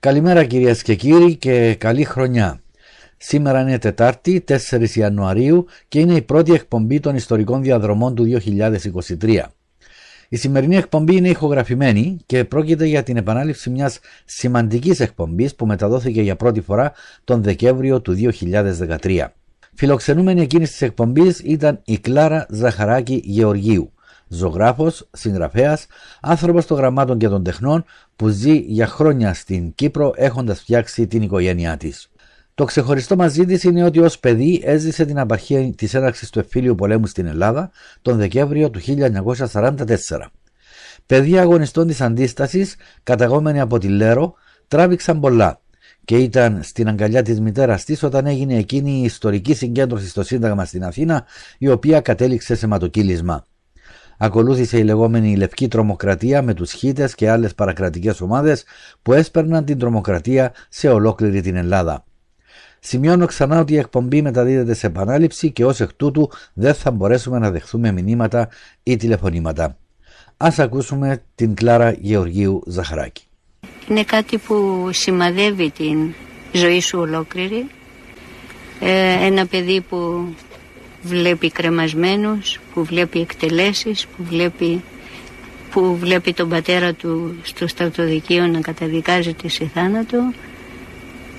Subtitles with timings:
[0.00, 2.60] Καλημέρα κυρίες και κύριοι και καλή χρονιά.
[3.16, 8.40] Σήμερα είναι Τετάρτη, 4 Ιανουαρίου και είναι η πρώτη εκπομπή των ιστορικών διαδρομών του
[9.20, 9.42] 2023.
[10.28, 16.22] Η σημερινή εκπομπή είναι ηχογραφημένη και πρόκειται για την επανάληψη μιας σημαντικής εκπομπής που μεταδόθηκε
[16.22, 16.92] για πρώτη φορά
[17.24, 18.16] τον Δεκέμβριο του
[19.00, 19.26] 2013.
[19.74, 23.92] Φιλοξενούμενη εκείνης της εκπομπής ήταν η Κλάρα Ζαχαράκη Γεωργίου,
[24.32, 25.86] ζωγράφος, συγγραφέας,
[26.20, 27.84] άνθρωπος των γραμμάτων και των τεχνών
[28.16, 32.10] που ζει για χρόνια στην Κύπρο έχοντας φτιάξει την οικογένειά της.
[32.54, 36.74] Το ξεχωριστό μαζί της είναι ότι ως παιδί έζησε την απαρχή της έναρξης του εφήλιου
[36.74, 37.70] πολέμου στην Ελλάδα
[38.02, 40.30] τον Δεκέμβριο του 1944.
[41.06, 44.34] Παιδιά αγωνιστών της αντίστασης, καταγόμενοι από τη Λέρο,
[44.68, 45.60] τράβηξαν πολλά
[46.04, 50.64] και ήταν στην αγκαλιά της μητέρας της όταν έγινε εκείνη η ιστορική συγκέντρωση στο Σύνταγμα
[50.64, 51.26] στην Αθήνα
[51.58, 53.46] η οποία κατέληξε σε ματοκύλισμα.
[54.22, 58.64] Ακολούθησε η λεγόμενη λευκή τρομοκρατία με τους χίτες και άλλες παρακρατικές ομάδες
[59.02, 62.04] που έσπερναν την τρομοκρατία σε ολόκληρη την Ελλάδα.
[62.80, 67.38] Σημειώνω ξανά ότι η εκπομπή μεταδίδεται σε επανάληψη και ως εκ τούτου δεν θα μπορέσουμε
[67.38, 68.48] να δεχθούμε μηνύματα
[68.82, 69.76] ή τηλεφωνήματα.
[70.36, 73.24] Ας ακούσουμε την Κλάρα Γεωργίου Ζαχαράκη
[73.90, 76.14] είναι κάτι που σημαδεύει την
[76.52, 77.66] ζωή σου ολόκληρη.
[78.80, 80.28] Ε, ένα παιδί που
[81.02, 84.82] βλέπει κρεμασμένους, που βλέπει εκτελέσεις, που βλέπει,
[85.70, 90.32] που βλέπει τον πατέρα του στο στρατοδικείο να καταδικάζεται σε θάνατο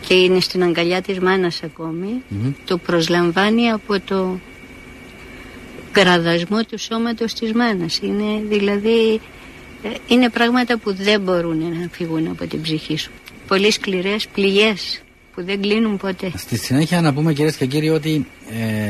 [0.08, 1.62] και είναι στην αγκαλιά της μάνας
[2.66, 4.40] το προσλαμβάνει από το
[5.92, 8.00] κραδασμό του σώματος της μάνας.
[8.04, 9.22] Είναι δηλαδή
[9.84, 13.12] ε, είναι πράγματα που δεν μπορούν να φύγουν από την ψυχή σου.
[13.48, 15.02] Πολύ σκληρές πληγές
[15.36, 16.32] που δεν κλείνουν ποτέ.
[16.36, 18.28] Στη συνέχεια να πούμε κυρίες και κύριοι ότι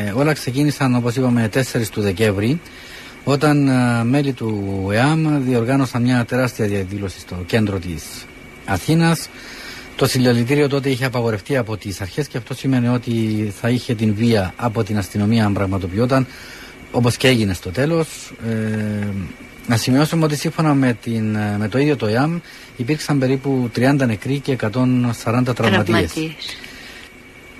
[0.07, 1.61] ε, όλα ξεκίνησαν όπως είπαμε 4
[1.91, 2.61] του Δεκέμβρη
[3.23, 8.25] όταν ε, μέλη του ΕΑΜ διοργάνωσαν μια τεράστια διαδήλωση στο κέντρο της
[8.65, 9.29] Αθήνας
[9.95, 13.11] το συλλαλητήριο τότε είχε απαγορευτεί από τις αρχές και αυτό σημαίνει ότι
[13.59, 16.27] θα είχε την βία από την αστυνομία αν πραγματοποιόταν
[16.91, 19.07] όπως και έγινε στο τέλος ε,
[19.67, 22.39] να σημειώσουμε ότι σύμφωνα με, την, με το ίδιο το ΙΑΜ
[22.77, 26.13] υπήρξαν περίπου 30 νεκροί και 140 τραυματίες.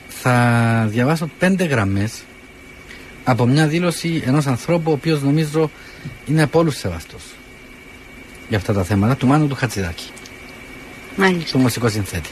[0.07, 2.22] Θα διαβάσω πέντε γραμμές
[3.23, 5.72] από μια δήλωση ενός ανθρώπου ο οποίος νομίζω
[6.25, 7.23] είναι από όλους σεβαστός
[8.50, 10.09] για αυτά τα θέματα του Μάνου του Χατσιδάκη.
[11.16, 11.51] Μάλιστα.
[11.51, 12.29] Του μουσικό συνθέτη.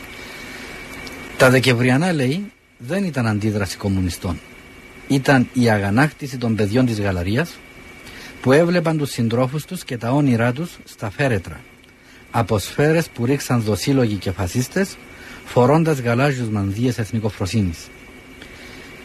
[1.38, 4.40] Τα Δεκεμβριανά λέει δεν ήταν αντίδραση κομμουνιστών.
[5.08, 7.58] Ήταν η αγανάκτηση των παιδιών της Γαλαρίας
[8.42, 11.60] που έβλεπαν τους συντρόφους τους και τα όνειρά τους στα φέρετρα.
[12.32, 14.98] Από σφαίρες που ρίξαν δοσύλλογοι και φασίστες,
[15.46, 17.88] φορώντας γαλάζιους μανδύες εθνικοφροσύνης.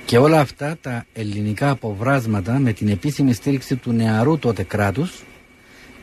[0.05, 5.13] Και όλα αυτά τα ελληνικά αποβράσματα με την επίσημη στήριξη του νεαρού τότε κράτους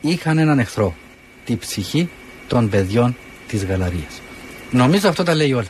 [0.00, 0.94] είχαν έναν εχθρό,
[1.44, 2.08] τη ψυχή
[2.48, 3.16] των παιδιών
[3.46, 4.20] της Γαλαρίας.
[4.70, 5.68] Νομίζω αυτό τα λέει όλα.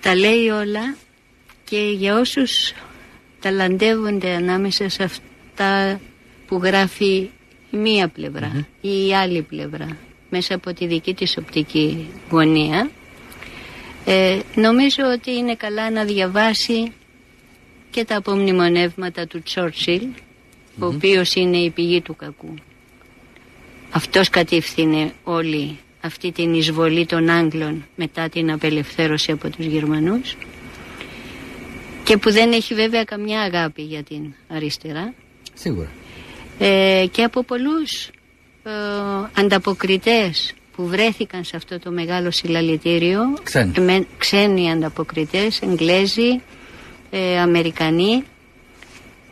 [0.00, 0.96] Τα λέει όλα
[1.64, 2.72] και για όσους
[3.40, 6.00] ταλαντεύονται ανάμεσα σε αυτά
[6.48, 7.30] που γράφει
[7.70, 8.12] η μία
[8.80, 9.96] ή η άλλη πλευρά
[10.30, 12.90] μέσα από τη δική της οπτική γωνία
[14.04, 16.92] ε, νομίζω ότι είναι καλά να διαβάσει
[17.90, 20.02] και τα απομνημονεύματα του τσορτσιλ
[20.78, 22.54] ο οποίος είναι η πηγή του κακού.
[23.90, 30.36] Αυτός κατήφθηνε όλη αυτή την εισβολή των Άγγλων μετά την απελευθέρωση από τους Γερμανούς
[32.04, 35.14] και που δεν έχει βέβαια καμιά αγάπη για την αριστερά.
[35.54, 35.90] Σίγουρα
[36.58, 38.06] ε, και από πολλούς
[38.62, 38.70] ε,
[39.34, 43.20] ανταποκριτές που βρέθηκαν σε αυτό το μεγάλο συλλαλητήριο.
[43.42, 46.42] Ξένοι, ξένοι ανταποκριτές, Εγγλέζοι,
[47.10, 48.24] ε, Αμερικανοί.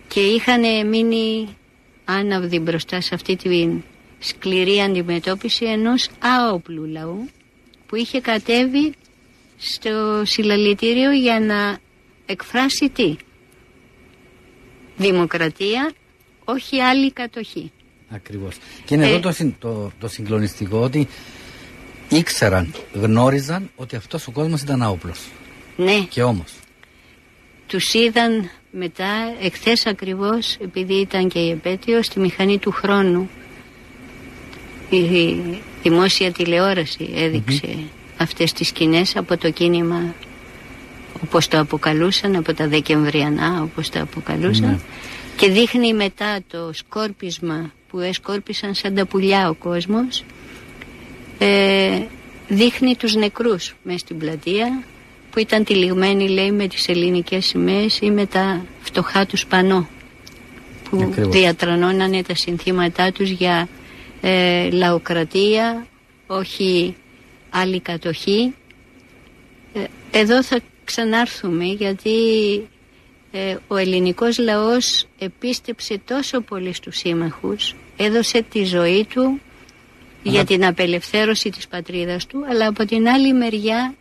[0.09, 1.48] Και είχαν μείνει
[2.04, 3.69] άναυδοι μπροστά σε αυτή τη
[4.19, 7.28] σκληρή αντιμετώπιση ενός άοπλου λαού
[7.87, 8.94] που είχε κατέβει
[9.56, 11.78] στο συλλαλητήριο για να
[12.26, 13.16] εκφράσει τι
[14.97, 15.93] δημοκρατία
[16.49, 17.73] όχι άλλη κατοχή.
[18.11, 18.57] Ακριβώς.
[18.84, 21.09] Και είναι εδώ ε, το, το, συγκλονιστικό ότι
[22.09, 25.20] ήξεραν, γνώριζαν ότι αυτός ο κόσμος ήταν άοπλος.
[25.76, 26.06] Ναι.
[26.09, 26.53] Και όμως.
[27.67, 33.31] Τους είδαν μετά, εχθές ακριβώς, επειδή ήταν και η επέτειο, στη μηχανή του χρόνου.
[34.91, 35.37] Η
[35.82, 37.79] δημόσια τηλεόραση έδειξε
[38.17, 40.15] αυτές τις σκηνές από το κίνημα
[41.25, 44.70] όπως το αποκαλούσαν, από τα Δεκεμβριανά όπως το αποκαλούσαν.
[44.70, 44.79] Ναι
[45.37, 50.25] και δείχνει μετά το σκόρπισμα που έσκορπισαν σαν τα πουλιά ο κόσμος
[51.38, 52.03] ε,
[52.49, 54.83] δείχνει τους νεκρούς μέσα στην πλατεία
[55.31, 59.88] που ήταν τυλιγμένοι λέει με τις ελληνικές σημαίες ή με τα φτωχά τους πανό
[60.91, 61.33] που Ακριβώς.
[61.35, 63.69] διατρανώνανε τα συνθήματά τους για
[64.21, 65.87] ε, λαοκρατία
[66.27, 66.94] όχι
[67.50, 68.55] άλλη κατοχή
[69.73, 72.11] Ε, εδώ θα ξανάρθουμε γιατί
[73.37, 79.41] ε, ο ελληνικός λαός επίστεψε τόσο πολύ στους σύμμαχους, έδωσε τη ζωή του
[80.23, 83.94] για την απελευθέρωση της πατρίδας του, αλλά από την άλλη μεριά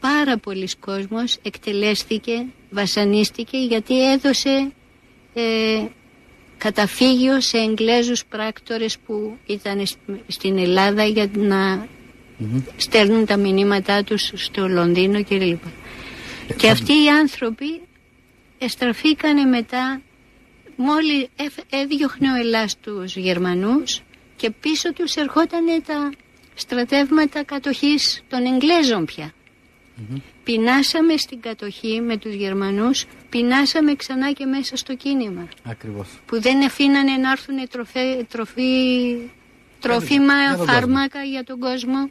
[0.00, 4.72] πάρα πολλοί κόσμος εκτελέστηκε, βασανίστηκε γιατί έδωσε
[5.34, 5.42] ε,
[6.58, 9.86] καταφύγιο σε Εγγλέζους πράκτορες που ήταν
[10.26, 11.86] στην Ελλάδα για να
[12.76, 15.62] στέλνουν τα μηνύματά τους στο Λονδίνο κλπ.
[16.56, 17.80] Και αυτοί οι άνθρωποι
[18.58, 20.00] εστραφήκανε μετά
[20.76, 21.28] μόλι
[21.70, 24.02] έδιωχνε ο Ελλάς τους Γερμανούς
[24.36, 26.12] και πίσω τους ερχόταν τα
[26.54, 29.32] στρατεύματα κατοχής των Εγγλέζων πια.
[30.44, 35.48] Πεινάσαμε στην κατοχή με τους Γερμανούς, πεινάσαμε ξανά και μέσα στο κίνημα.
[35.64, 36.08] Ακριβώς.
[36.26, 39.16] Που δεν αφήνανε να έρθουν τροφέ, τροφή,
[39.80, 42.10] τροφήμα, φάρμακα για τον κόσμο.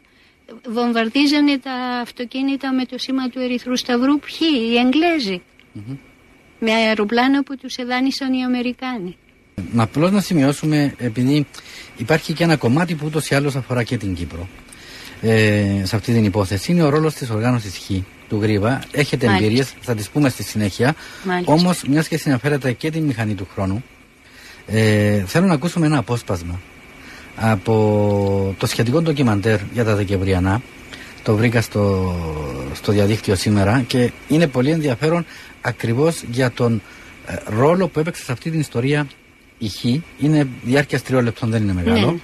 [0.68, 1.72] Βομβαρδίζανε τα
[2.02, 4.18] αυτοκίνητα με το σήμα του Ερυθρού Σταυρού.
[4.18, 5.42] Ποιοι, οι εγγλεζοι
[6.58, 9.16] Με αεροπλάνο που τους εδάνησαν οι Αμερικάνοι.
[9.72, 11.46] Να απλώς να σημειώσουμε, επειδή
[11.96, 14.48] υπάρχει και ένα κομμάτι που ούτως ή άλλως αφορά και την Κύπρο
[15.20, 17.90] ε, σε αυτή την υπόθεση είναι ο ρόλος της οργάνωσης Χ
[18.28, 18.82] του Γρήβα.
[18.90, 20.94] Έχετε εμπειρίες, θα τις πούμε στη συνέχεια.
[21.44, 23.84] Όμως, μιας και συναφέρατε και τη μηχανή του χρόνου,
[24.66, 26.60] ε, θέλω να ακούσουμε ένα απόσπασμα
[27.36, 30.62] από το σχετικό ντοκιμαντέρ για τα Δεκεμβριανά.
[31.26, 32.14] Το βρήκα στο,
[32.74, 35.26] στο διαδίκτυο σήμερα και είναι πολύ ενδιαφέρον
[35.60, 36.82] ακριβώς για τον
[37.26, 39.06] ε, ρόλο που έπαιξε σε αυτή την ιστορία
[39.58, 39.84] η Χ.
[40.18, 42.20] Είναι διάρκειας τριών λεπτών, δεν είναι μεγάλο.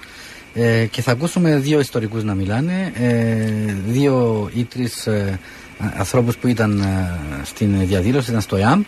[0.53, 0.63] Ναι.
[0.63, 5.39] Ε, και θα ακούσουμε δύο ιστορικούς να μιλάνε, ε, δύο ή τρεις ε,
[5.97, 8.83] ανθρώπους που ήταν ε, στην διαδήλωση, ήταν στο ΕΑΜ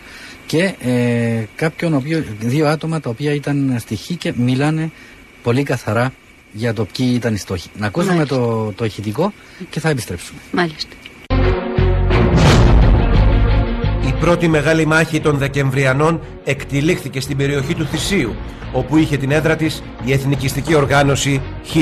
[0.46, 4.90] και ε, κάποιον, οποίος, δύο άτομα τα οποία ήταν στη ΧΗ και μιλάνε
[5.42, 6.12] πολύ καθαρά
[6.56, 7.70] για το ποιοι ήταν οι στόχοι.
[7.78, 9.32] Να ακούσουμε το, το ηχητικό
[9.70, 10.38] και θα επιστρέψουμε.
[10.52, 10.90] Μάλιστα.
[14.06, 18.34] Η πρώτη μεγάλη μάχη των Δεκεμβριανών εκτιλήχθηκε στην περιοχή του Θησίου,
[18.72, 21.76] όπου είχε την έδρα της η εθνικιστική οργάνωση Χ.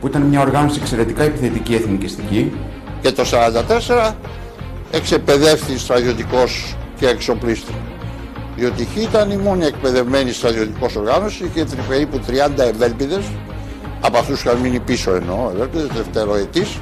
[0.00, 2.52] Που ήταν μια οργάνωση εξαιρετικά επιθετική εθνικιστική.
[3.00, 3.24] Και το
[4.08, 4.12] 1944
[4.90, 7.72] εξεπαιδεύτηκε στρατιωτικός και εξοπλίστη.
[8.56, 13.24] Διότι η Χ ήταν η μόνη εκπαιδευμένη στρατιωτικός οργάνωση και περίπου 30 ευέλπιδες,
[14.06, 16.80] από αυτούς είχαν μείνει πίσω εννοώ, ευέλπιδες, δευτεροετής,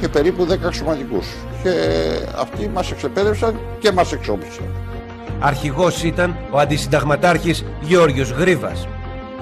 [0.00, 1.26] και περίπου 10 αξιωματικούς.
[1.62, 1.70] Και
[2.38, 4.64] αυτοί μας εξεπαίδευσαν και μας εξόπλισαν.
[5.40, 8.88] Αρχηγός ήταν ο αντισυνταγματάρχης Γεώργιος Γρίβας.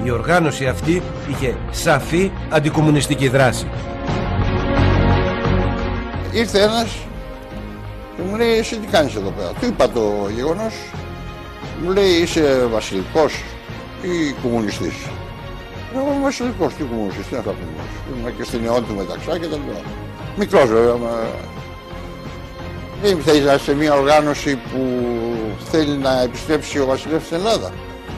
[0.05, 3.67] Η οργάνωση αυτή είχε σαφή αντικομουνιστική δράση.
[6.33, 6.97] Ήρθε ένας
[8.17, 10.75] και μου λέει εσύ τι κάνεις εδώ πέρα; Του είπα το γεγονός.
[11.83, 13.43] Μου λέει είσαι βασιλικός
[14.03, 14.95] ή κομμουνιστής;
[15.99, 17.83] Εγώ είμαι βασιλικός, τι κομμουνιστής, τι να θα πούμε.
[18.21, 19.81] Είμαι και στην αιώνα του μεταξά και τα λοιπά.
[20.37, 20.97] Μικρός βέβαια,
[23.03, 24.81] δεν θέλεις να σε μια οργάνωση που
[25.71, 27.73] θέλει να επιστρέψει ο βασιλεύς στην Ελλάδα.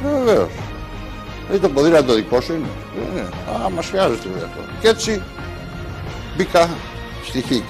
[0.05, 0.51] Ε, Βεβαίως.
[1.47, 2.69] Δηλαδή το ποδήλατο δικό σου είναι.
[2.97, 3.21] Ε, ναι.
[3.65, 4.61] Α, μας χρειάζεται βέβαια αυτό.
[4.81, 5.23] Και έτσι
[6.37, 6.69] μπήκα
[7.25, 7.65] στη Χίκη.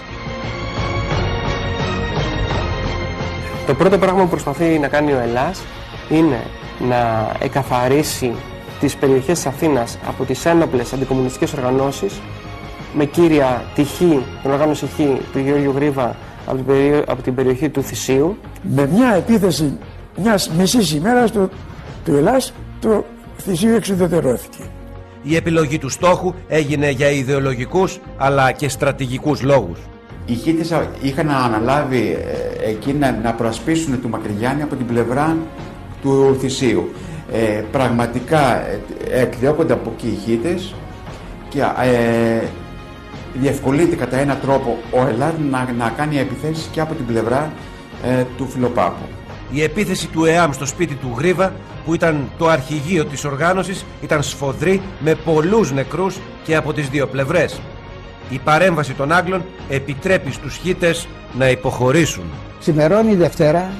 [3.66, 5.60] Το πρώτο πράγμα που προσπαθεί να κάνει ο Ελλάς
[6.08, 6.42] είναι
[6.88, 8.34] να εκαθαρίσει
[8.80, 12.20] τις περιοχές της Αθήνας από τις ένοπλες αντικομουνιστικές οργανώσεις
[12.94, 14.96] με κύρια τη Χ, την οργάνωση Χ
[15.32, 16.16] του Γεώργιου Γρίβα
[16.46, 17.02] από την, περι...
[17.06, 18.36] από την περιοχή του Θησίου.
[18.62, 19.78] Με μια επίθεση
[20.16, 21.50] μιας μισής ημέρας του,
[22.04, 23.04] του Ελλάς το
[23.38, 24.62] Θησίο εξουδετερώθηκε.
[25.22, 29.78] Η επιλογή του στόχου έγινε για ιδεολογικούς αλλά και στρατηγικούς λόγους.
[30.26, 32.18] Οι Χίτες είχαν αναλάβει
[32.64, 35.36] ε, εκεί να, να προασπίσουν του Μακρυγιάννη από την πλευρά
[36.02, 36.90] του Θησίου.
[37.32, 40.74] Ε, πραγματικά ε, εκδιώκονται από εκεί οι Χίτες
[41.48, 42.46] και ε,
[43.34, 47.52] διευκολύνεται κατά έναν τρόπο ο Ελλάδ να, να κάνει επιθέσεις και από την πλευρά
[48.04, 49.02] ε, του Φιλοπάπου.
[49.50, 51.52] Η επίθεση του ΕΑΜ στο σπίτι του Γρίβα,
[51.84, 57.06] που ήταν το αρχηγείο της οργάνωσης, ήταν σφοδρή με πολλούς νεκρούς και από τις δύο
[57.06, 57.60] πλευρές.
[58.30, 61.08] Η παρέμβαση των Άγγλων επιτρέπει στους χίτες
[61.38, 62.24] να υποχωρήσουν.
[62.58, 63.70] Σημερώνει η Δευτέρα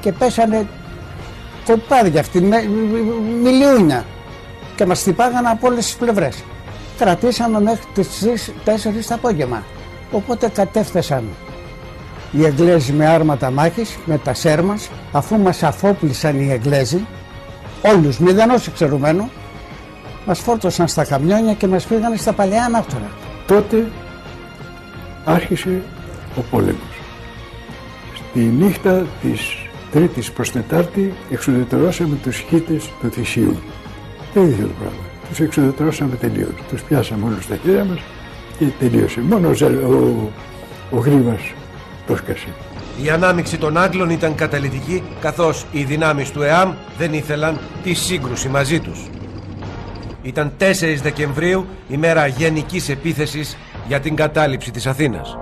[0.00, 0.66] και πέσανε
[1.64, 2.68] κοπάδια αυτοί, με,
[3.42, 4.04] μιλιούνια
[4.76, 6.44] και μας χτυπάγανε από όλες τις πλευρές
[6.98, 9.62] κρατήσαμε μέχρι τις 4 το απόγευμα.
[10.10, 11.24] Οπότε κατέφθασαν
[12.32, 17.06] οι Εγγλέζοι με άρματα μάχης, με τα σέρμας, αφού μας αφόπλησαν οι Εγγλέζοι,
[17.82, 19.30] όλους μηδενός εξαιρουμένου,
[20.26, 23.10] μας φόρτωσαν στα καμιόνια και μας πήγαν στα παλαιά ανάκτορα.
[23.46, 23.90] Τότε
[25.24, 25.82] άρχισε
[26.38, 27.00] ο πόλεμος.
[28.14, 29.63] Στη νύχτα της
[29.94, 33.56] Τρίτης προς Τετάρτη εξουδετερώσαμε τους χίτες του Θησίου.
[34.34, 36.52] Το ίδιο το πράγμα τους εξοδετρώσαμε τελείως.
[36.68, 37.98] Τους πιάσαμε όλους στα χέρια μας
[38.58, 39.20] και τελείωσε.
[39.20, 40.30] Μόνο ο, ο,
[40.90, 41.40] ο Γρήβας
[42.06, 42.48] το σκασε.
[43.04, 48.48] Η ανάμειξη των Άγγλων ήταν καταλητική καθώς οι δυνάμεις του ΕΑΜ δεν ήθελαν τη σύγκρουση
[48.48, 48.98] μαζί τους.
[50.22, 50.62] Ήταν 4
[51.02, 53.56] Δεκεμβρίου ημέρα γενικής επίθεσης
[53.88, 55.36] για την κατάληψη της Αθήνας.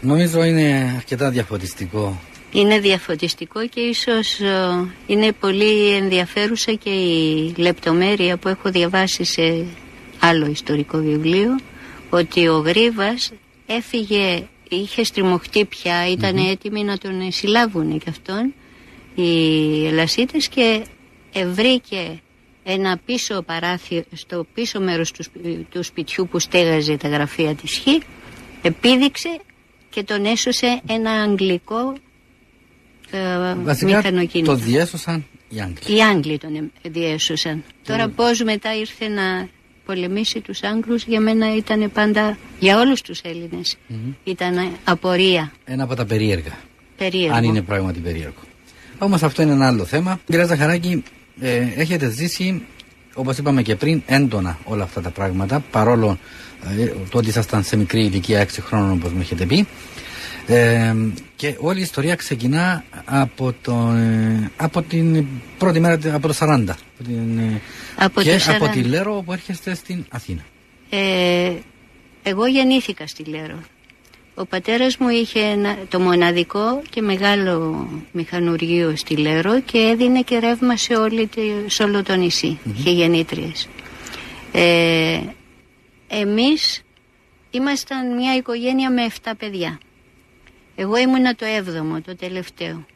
[0.00, 2.18] Νομίζω είναι αρκετά διαφωτιστικό.
[2.52, 9.66] Είναι διαφωτιστικό και ίσως ε, είναι πολύ ενδιαφέρουσα και η λεπτομέρεια που έχω διαβάσει σε
[10.18, 11.58] άλλο ιστορικό βιβλίο
[12.10, 13.32] ότι ο Γρίβας
[13.66, 15.94] έφυγε, είχε στριμωχτεί πια,
[16.50, 18.54] έτοιμοι να τον συλλάβουν και αυτόν
[19.14, 20.84] οι Ελασίτες και
[21.46, 22.20] βρήκε
[22.62, 25.24] ένα πίσω παράθυρο, στο πίσω μέρος του,
[25.70, 27.86] του σπιτιού που στέγαζε τα γραφεία της Χ,
[28.62, 29.40] επίδειξε
[29.90, 32.00] και τον έσωσε ένα αγγλικό ε,
[33.62, 34.02] Βασικά
[34.44, 35.96] το διέσωσαν οι Άγγλοι.
[35.96, 37.64] Οι Άγγλοι τον διέσωσαν.
[37.86, 39.48] Τώρα πώς μετά ήρθε να
[39.84, 43.76] πολεμήσει τους Άγγλους για μένα ήταν πάντα, για όλους τους Έλληνες,
[44.24, 45.52] ήταν απορία.
[45.64, 46.52] Ένα από τα περίεργα.
[46.96, 47.36] Περίεργο.
[47.36, 48.40] Αν είναι πράγματι περίεργο.
[48.98, 50.20] Όμως αυτό είναι ένα άλλο θέμα.
[50.26, 51.02] Κύριε Ζαχαράκη,
[51.40, 52.62] ε, έχετε ζήσει,
[53.14, 56.18] όπως είπαμε και πριν, έντονα όλα αυτά τα πράγματα, παρόλο
[56.78, 59.66] ε, το ότι ήσασταν σε μικρή ηλικία 6 χρόνων όπως μου έχετε πει.
[60.46, 60.94] Ε,
[61.36, 65.26] και όλη η ιστορία ξεκινά από, το, ε, από την
[65.58, 66.64] πρώτη μέρα, από το 40.
[66.68, 67.60] Από την, ε,
[67.96, 68.54] από και το 40.
[68.54, 70.40] από τη Λέρο που έρχεστε στην Αθήνα.
[70.90, 71.52] Ε,
[72.22, 73.58] εγώ γεννήθηκα στη Λέρο.
[74.34, 80.38] Ο πατέρας μου είχε ένα, το μοναδικό και μεγάλο μηχανουργείο στη Λέρο και έδινε και
[80.38, 82.58] ρεύμα σε, όλη, τη- σε όλο το νησί.
[82.76, 83.68] Είχε γεννήτριες.
[84.52, 85.20] Ε,
[86.08, 86.82] εμείς
[87.50, 89.78] ήμασταν μια οικογένεια με 7 παιδιά.
[90.82, 92.86] Εγώ ήμουνα το έβδομο, το τελευταίο.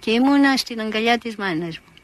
[0.00, 1.94] Και ήμουνα στην αγκαλιά της μάνας μου.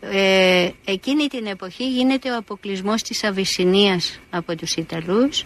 [0.00, 5.44] Ε, εκείνη την εποχή γίνεται ο αποκλεισμός της Αβυσσινίας από τους Ιταλούς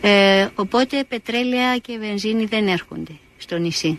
[0.00, 3.98] ε, οπότε πετρέλαια και βενζίνη δεν έρχονται στο νησί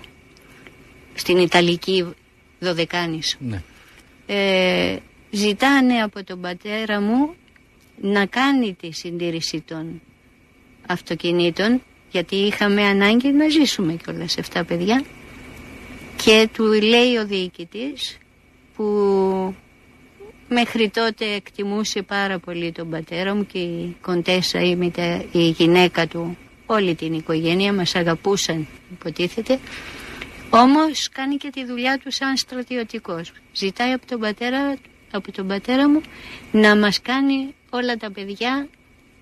[1.13, 2.13] στην Ιταλική
[2.59, 3.61] Δωδεκάνησο Ναι.
[4.25, 4.97] ε,
[5.31, 7.35] ζητάνε από τον πατέρα μου
[8.01, 10.01] να κάνει τη συντήρηση των
[10.87, 15.03] αυτοκινήτων γιατί είχαμε ανάγκη να ζήσουμε κιόλας 7 παιδιά.
[16.23, 18.17] Και του λέει ο διοικητής
[18.75, 18.83] που
[20.49, 26.07] μέχρι τότε εκτιμούσε πάρα πολύ τον πατέρα μου και η κοντέσα η, μητε- η γυναίκα
[26.07, 29.59] του όλη την οικογένεια μας αγαπούσαν υποτίθεται.
[30.49, 33.31] Όμως κάνει και τη δουλειά του σαν στρατιωτικός.
[33.53, 34.77] Ζητάει από τον πατέρα,
[35.11, 36.01] από τον πατέρα μου
[36.51, 38.67] να μας κάνει όλα τα παιδιά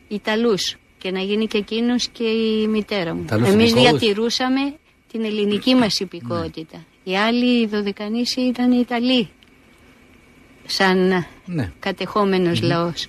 [0.08, 3.90] Ιταλούς και να γίνει και εκείνος και η μητέρα μου Ιταλούς εμείς υπηκόους.
[4.00, 4.74] διατηρούσαμε
[5.12, 9.30] την ελληνική μας υπηκότητα οι άλλοι οι Δωδεκανήσοι ήταν Ιταλοί
[10.66, 11.72] σαν Ναι.
[11.80, 13.08] κατεχόμενος λαός.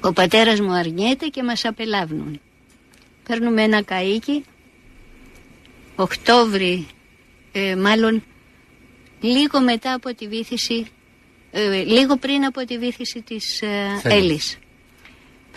[0.00, 2.40] Ο πατέρας μου αρνιέται και μας απελάβνουν.
[3.28, 4.42] Παίρνουμε ένα καΐκι,
[5.96, 6.86] Οκτώβρη,
[7.52, 8.22] ε, μάλλον
[9.20, 10.86] λίγο μετά από τη βήθηση,
[11.50, 13.66] ε, λίγο πριν από τη βήθηση της ε,
[14.02, 14.16] Θέλης.
[14.16, 14.58] Έλλης.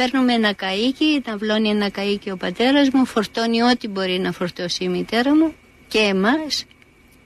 [0.02, 4.84] Παίρνουμε ένα καΐκι, να βλώνει ένα καΐκι ο πατέρας μου, φορτώνει ό,τι μπορεί να φορτώσει
[4.84, 5.54] η μητέρα μου
[5.88, 6.66] και εμάς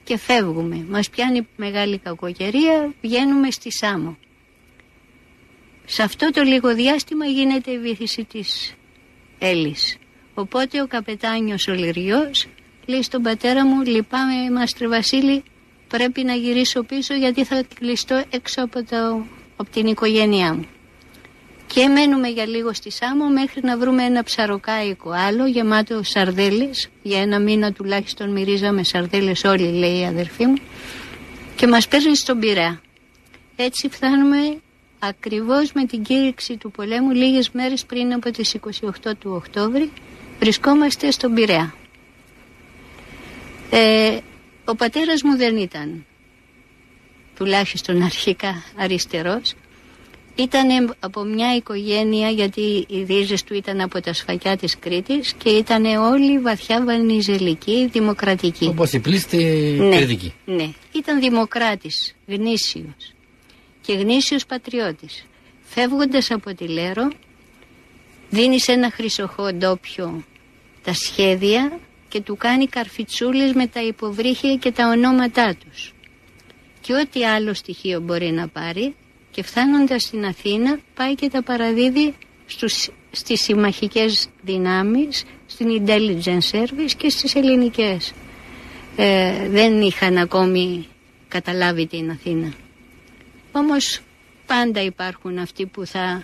[0.04, 0.86] και φεύγουμε.
[0.90, 4.18] Μας πιάνει μεγάλη κακοκαιρία, βγαίνουμε στη Σάμο.
[5.86, 8.74] Σε αυτό το λίγο διάστημα γίνεται η βήθηση της
[9.40, 9.98] Έλλης.
[10.34, 12.48] Οπότε ο καπετάνιος ο Λυριός
[12.86, 15.44] λέει στον πατέρα μου «Λυπάμαι Μάστρε Βασίλη,
[15.88, 19.26] πρέπει να γυρίσω πίσω γιατί θα κλειστώ έξω από, το,
[19.58, 20.66] από την οικογένειά μου».
[21.76, 26.90] Και μένουμε για λίγο στη Σάμο μέχρι να βρούμε ένα ψαροκάικο άλλο γεμάτο σαρδέλες.
[27.02, 30.56] Για ένα μήνα τουλάχιστον μυρίζαμε σαρδέλες όλοι λέει η αδερφή μου.
[31.56, 32.82] Και μας παίρνει στον Πειραιά.
[33.56, 34.38] Έτσι φτάνουμε
[35.00, 39.92] ακριβώς με την κήρυξη του πολέμου λίγες μέρες πριν από τις 28 του Οκτώβρη
[40.40, 41.76] βρισκόμαστε στον Πειραιά.
[43.70, 44.18] Ε,
[44.66, 46.06] ο πατέρας μου δεν ήταν
[47.36, 49.54] τουλάχιστον αρχικά αριστερός
[50.36, 55.50] ήταν από μια οικογένεια γιατί οι ρίζες του ήταν από τα σφακιά της Κρήτης και
[55.50, 58.66] ήταν όλοι βαθιά βανιζελικοί, δημοκρατικοί.
[58.66, 59.38] Όπως η πλήστη
[59.80, 60.34] Ναι, κριτική.
[60.46, 60.70] ναι.
[60.92, 63.14] Ήταν δημοκράτης, γνήσιος
[63.82, 65.26] και γνήσιος πατριώτης.
[65.64, 67.08] Φεύγοντας από τη Λέρο,
[68.30, 70.24] δίνει σε ένα χρυσοχό ντόπιο
[70.84, 75.94] τα σχέδια και του κάνει καρφιτσούλες με τα υποβρύχια και τα ονόματά τους.
[76.82, 78.96] Και ό,τι άλλο στοιχείο μπορεί να πάρει
[79.36, 82.14] και φτάνοντας στην Αθήνα πάει και τα παραδίδει
[82.46, 88.14] στους, στις συμμαχικές δυνάμεις, στην intelligence service και στις ελληνικές.
[88.96, 90.88] Ε, δεν είχαν ακόμη
[91.28, 92.54] καταλάβει την Αθήνα.
[93.52, 94.00] Όμως
[94.46, 96.24] πάντα υπάρχουν αυτοί που θα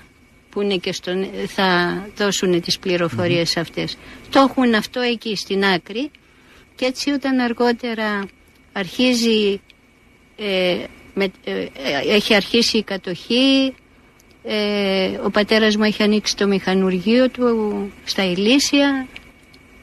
[0.49, 3.97] που είναι και στον, θα δώσουν τις πληροφορίες αυτές.
[4.29, 6.11] Το έχουν αυτό εκεί στην άκρη
[6.75, 8.25] και έτσι όταν αργότερα
[8.73, 9.61] αρχίζει,
[10.37, 10.77] ε,
[11.21, 11.67] με, ε,
[12.07, 13.73] έχει αρχίσει η κατοχή,
[14.43, 19.07] ε, ο πατέρας μου έχει ανοίξει το μηχανουργείο του στα Ηλίσια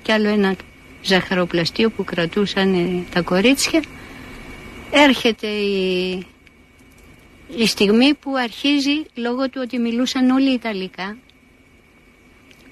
[0.03, 0.57] και άλλο ένα
[1.03, 3.83] ζαχαροπλαστείο που κρατούσαν τα κορίτσια.
[4.91, 6.27] Έρχεται η,
[7.57, 11.17] η στιγμή που αρχίζει λόγω του ότι μιλούσαν όλοι Ιταλικά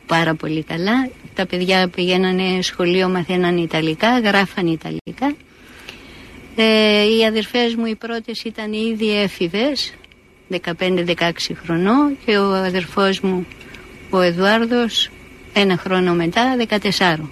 [0.06, 1.10] πάρα πολύ καλά.
[1.34, 5.34] Τα παιδιά πηγαίνανε σχολείο, μαθαίναν Ιταλικά, γράφαν Ιταλικά.
[6.56, 9.94] Ε, οι αδερφές μου οι πρώτες ήταν ήδη έφηβες,
[10.48, 13.46] 15-16 χρονών και ο αδερφός μου
[14.10, 15.10] ο Εδουάρδος
[15.52, 17.30] ένα χρόνο μετά 14.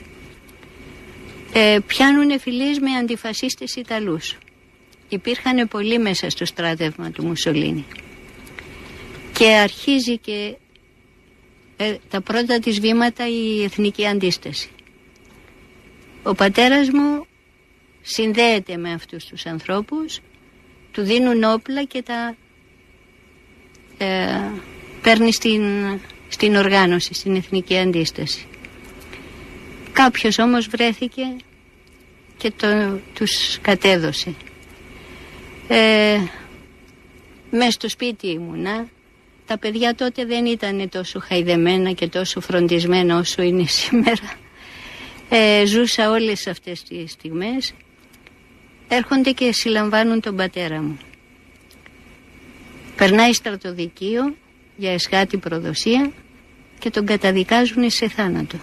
[1.53, 4.39] Ε, πιάνουν φιλίες με αντιφασίστες Ιταλούς.
[5.09, 7.85] Υπήρχαν πολλοί μέσα στο στράτευμα του Μουσολίνη.
[9.33, 10.55] Και αρχίζει και
[11.77, 14.69] ε, τα πρώτα της βήματα η εθνική αντίσταση.
[16.23, 17.27] Ο πατέρας μου
[18.05, 20.21] συνδέεται με αυτούς τους ανθρώπους,
[20.93, 22.37] του δίνουν όπλα και τα
[23.99, 24.51] ε,
[25.03, 25.63] παίρνει στην,
[26.29, 28.47] στην οργάνωση, στην εθνική αντίσταση.
[29.93, 31.23] Κάποιος όμως βρέθηκε
[32.37, 34.35] και το, τους κατέδωσε.
[35.69, 36.19] Ε,
[37.51, 38.89] Μες στο σπίτι ήμουνα
[39.47, 44.37] τα παιδιά τότε δεν ήταν τόσο χαϊδεμένα και τόσο φροντισμένα όσο είναι σήμερα.
[45.29, 47.75] Ε, ζούσα όλες αυτές τις στιγμές.
[48.89, 50.99] Έρχονται και συλλαμβάνουν τον πατέρα μου.
[52.97, 54.35] Περνάει στρατοδικείο
[54.77, 56.11] για εσχάτη προδοσία
[56.79, 58.57] και τον καταδικάζουν σε θάνατο.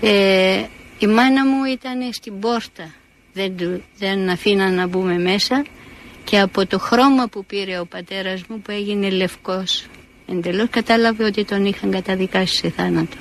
[0.00, 0.64] Ε,
[0.98, 2.94] η μάνα μου ήταν στην πόρτα,
[3.32, 5.64] δεν, δεν αφήναν να μπούμε μέσα
[6.24, 9.86] και από το χρώμα που πήρε ο πατέρας μου που έγινε λευκός
[10.26, 13.16] εντελώς κατάλαβε ότι τον είχαν καταδικάσει σε θάνατο.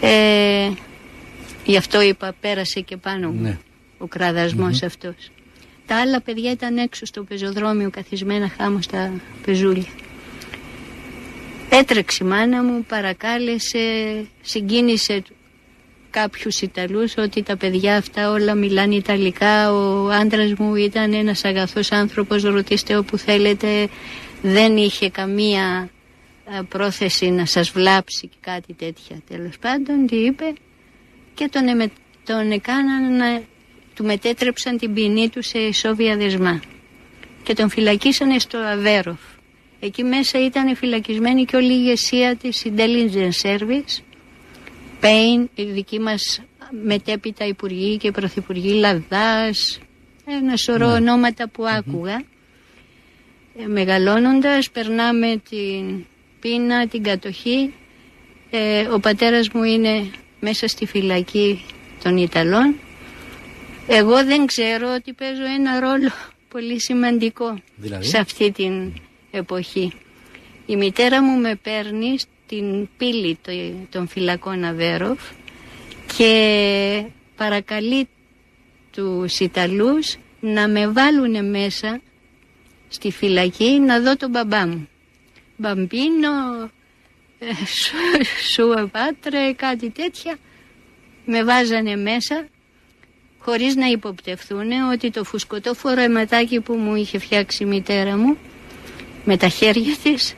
[0.00, 0.70] Ε,
[1.64, 3.58] γι' αυτό είπα πέρασε και πάνω μου ναι.
[4.00, 5.30] Ο κραδασμος αυτός.
[5.86, 9.12] Τα άλλα παιδιά ήταν έξω στο πεζοδρόμιο καθισμένα χάμω στα
[9.44, 9.88] πεζούλια.
[11.70, 13.78] Έτρεξε η μάνα μου, παρακάλεσε,
[14.40, 15.22] συγκίνησε
[16.10, 19.72] κάποιους Ιταλούς ότι τα παιδιά αυτά όλα μιλάνε Ιταλικά.
[19.72, 23.88] Ο άντρας μου ήταν ένας αγαθός άνθρωπος, ρωτήστε όπου θέλετε.
[24.42, 25.90] Δεν είχε καμία
[26.68, 29.16] πρόθεση να σας βλάψει και κάτι τέτοια.
[29.28, 30.52] Τέλος πάντων, τι είπε
[31.34, 31.90] και τον, εμε,
[32.24, 33.42] τον έκαναν να
[33.94, 36.60] του μετέτρεψαν την ποινή του σε ισόβια δεσμά
[37.42, 39.20] και τον φυλακίσανε στο Αβέροφ.
[39.80, 44.02] Εκεί μέσα ήταν φυλακισμένη και όλη η ηγεσία της Intelligence Service
[45.00, 46.42] Πέιν, η δική μας
[46.84, 49.80] μετέπειτα υπουργοί και πρωθυπουργοί Λαδάς,
[50.26, 50.92] ένα σωρό ναι.
[50.92, 52.22] ονόματα που άκουγα.
[53.58, 56.04] Ε, μεγαλώνοντας περνάμε την
[56.40, 57.74] πείνα, την κατοχή.
[58.50, 61.64] Ε, ο πατέρας μου είναι μέσα στη φυλακή
[62.02, 62.74] των Ιταλών.
[63.92, 66.10] Εγώ δεν ξέρω ότι παίζω ένα ρόλο
[66.48, 68.92] πολύ σημαντικό δηλαδή; σε αυτή την
[69.30, 69.92] εποχή.
[70.66, 73.38] Η μητέρα μου με παίρνει την πύλη
[73.90, 75.20] των φυλακών Αβέροφ
[76.16, 77.04] και
[77.36, 78.08] παρακαλεί
[78.90, 82.00] τους Ιταλούς να με βάλουν μέσα
[82.88, 84.88] στη φυλακή να δω τον μπαμπά μου.
[85.56, 86.62] Μπαμπίνο,
[87.38, 87.46] ε,
[88.52, 90.38] σου πάτρε, κάτι τέτοια.
[91.24, 92.48] Με βάζανε μέσα
[93.40, 98.36] χωρίς να υποπτευθούν ότι το φουσκωτό φορεματάκι που μου είχε φτιάξει η μητέρα μου
[99.24, 100.34] με τα χέρια της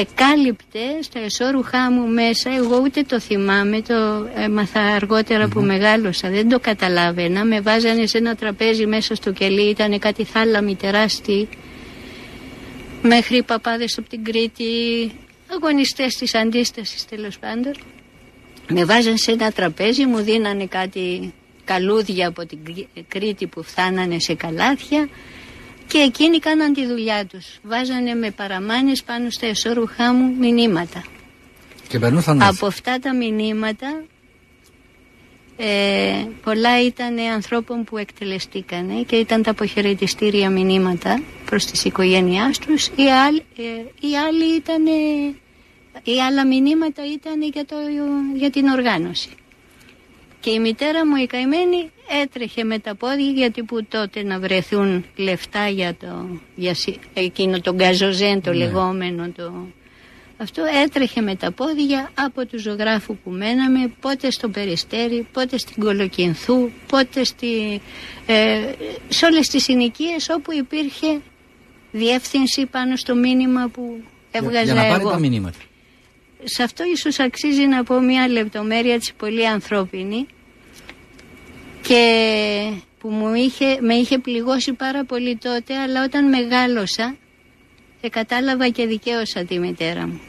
[0.00, 4.98] εκάλυπτε στα εσώρουχά μου μέσα, εγώ ούτε το θυμάμαι, το έμαθα
[5.50, 7.44] που μεγάλωσα, δεν το καταλάβαινα.
[7.44, 11.48] Με βάζανε σε ένα τραπέζι μέσα στο κελί, ήταν κάτι θάλαμη τεράστιοι,
[13.02, 14.64] μέχρι οι παπάδες από την Κρήτη,
[15.46, 17.72] αγωνιστές της αντίστασης τέλος πάντων.
[18.68, 21.32] Με βάζανε σε ένα τραπέζι, μου δίνανε κάτι
[21.68, 22.58] καλούδια από την
[23.08, 25.08] Κρήτη που φθάνανε σε καλάθια
[25.86, 27.46] και εκείνοι κάναν τη δουλειά τους.
[27.62, 31.04] Βάζανε με παραμάνες πάνω στα εσώρουχά μου μηνύματα.
[31.88, 31.98] Και
[32.38, 34.02] Από αυτά τα μηνύματα
[35.56, 42.86] ε, πολλά ήταν ανθρώπων που εκτελεστήκανε και ήταν τα αποχαιρετιστήρια μηνύματα προς τις οικογένειάς τους.
[42.86, 44.86] Οι άλλοι, ε, άλλοι ήταν,
[46.02, 47.76] οι άλλα μηνύματα ήταν για, το,
[48.34, 49.28] για την οργάνωση.
[50.48, 51.90] Και η μητέρα μου η καημένη
[52.22, 56.74] έτρεχε με τα πόδια γιατί που τότε να βρεθούν λεφτά για, το, για
[57.14, 58.56] εκείνο το γκαζοζέν το ναι.
[58.56, 59.52] λεγόμενο το,
[60.36, 65.82] αυτό έτρεχε με τα πόδια από του ζωγράφου που μέναμε πότε στο Περιστέρι, πότε στην
[65.82, 67.80] Κολοκυνθού, πότε στη,
[68.26, 68.60] ε,
[69.08, 71.20] σε όλες τις συνοικίες όπου υπήρχε
[71.92, 75.10] διεύθυνση πάνω στο μήνυμα που έβγαζα για να πάρει εγώ.
[75.10, 75.58] τα μηνύματα.
[76.44, 80.26] Σε αυτό ίσως αξίζει να πω μια λεπτομέρεια έτσι πολύ ανθρώπινη
[81.88, 87.16] και που μου είχε, με είχε πληγώσει πάρα πολύ τότε αλλά όταν μεγάλωσα
[88.00, 90.20] ε, κατάλαβα και δικαίωσα τη μητέρα μου.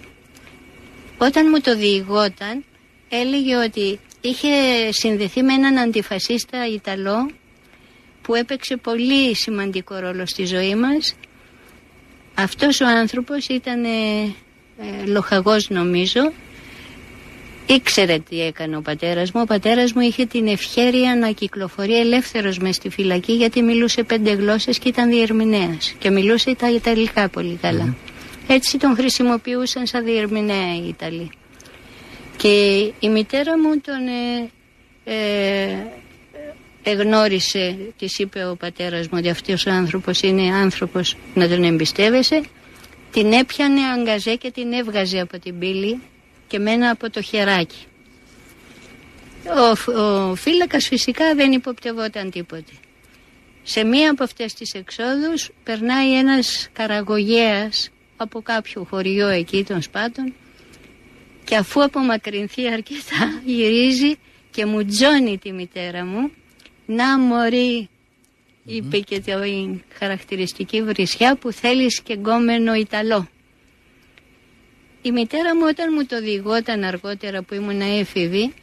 [1.17, 2.63] Όταν μου το διηγόταν
[3.09, 4.47] έλεγε ότι είχε
[4.89, 7.29] συνδεθεί με έναν αντιφασίστα Ιταλό
[8.21, 11.15] που έπαιξε πολύ σημαντικό ρόλο στη ζωή μας.
[12.35, 13.89] Αυτός ο άνθρωπος ήταν ε,
[14.79, 16.31] ε, λοχαγός νομίζω.
[17.75, 19.41] Ήξερε τι έκανε ο πατέρας μου.
[19.41, 24.31] Ο πατέρας μου είχε την ευχέρεια να κυκλοφορεί ελεύθερος μες στη φυλακή γιατί μιλούσε πέντε
[24.31, 25.95] γλώσσες και ήταν διερμηνέας.
[25.99, 27.95] Και μιλούσε τα Ιταλικά πολύ καλά.
[28.47, 31.31] Έτσι τον χρησιμοποιούσαν σαν διερμηνέα οι Ιταλοί.
[32.37, 34.49] Και η μητέρα μου τον ε,
[35.03, 35.87] ε,
[36.83, 42.41] εγνώρισε, της είπε ο πατέρας μου ότι αυτός ο άνθρωπος είναι άνθρωπος να τον εμπιστεύεσαι.
[43.11, 45.99] Την έπιανε αγκαζέ και την έβγαζε από την πύλη
[46.49, 47.85] και μένα από το χεράκι.
[49.87, 52.71] Ο, ο φύλακας φυσικά δεν υποπτευόταν τίποτε.
[53.63, 60.33] Σε μία από αυτές τις εξόδους περνάει ένας καραγωγέας από κάποιο χωριό εκεί των Σπάτων
[61.43, 64.15] και αφού απομακρυνθεί αρκετά γυρίζει
[64.51, 66.31] και μου τζώνει τη μητέρα μου
[66.85, 67.89] να μωρή
[68.65, 73.27] είπε και την χαρακτηριστική βρισιά που θέλεις και γκόμενο Ιταλό.
[75.01, 78.53] Η μητέρα μου όταν μου το διηγόταν αργότερα που ήμουν έφηβη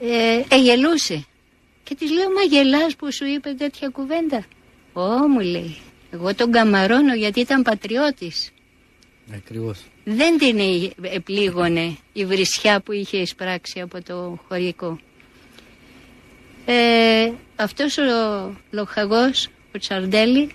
[0.00, 1.24] ε, εγελούσε
[1.82, 4.44] και της λέω μα γελάς που σου είπε τέτοια κουβέντα.
[4.92, 5.76] Ω μου λέει
[6.14, 8.50] εγώ τον καμαρώνω γιατί ήταν πατριώτης.
[9.34, 9.84] Ακριβώς.
[10.04, 14.98] Δεν την ε- επλήγωνε η βρισιά που είχε εισπράξει από το χωρικό.
[16.64, 18.02] Ε, αυτός ο
[18.70, 20.50] λοχαγός, ο Τσαρντέλη,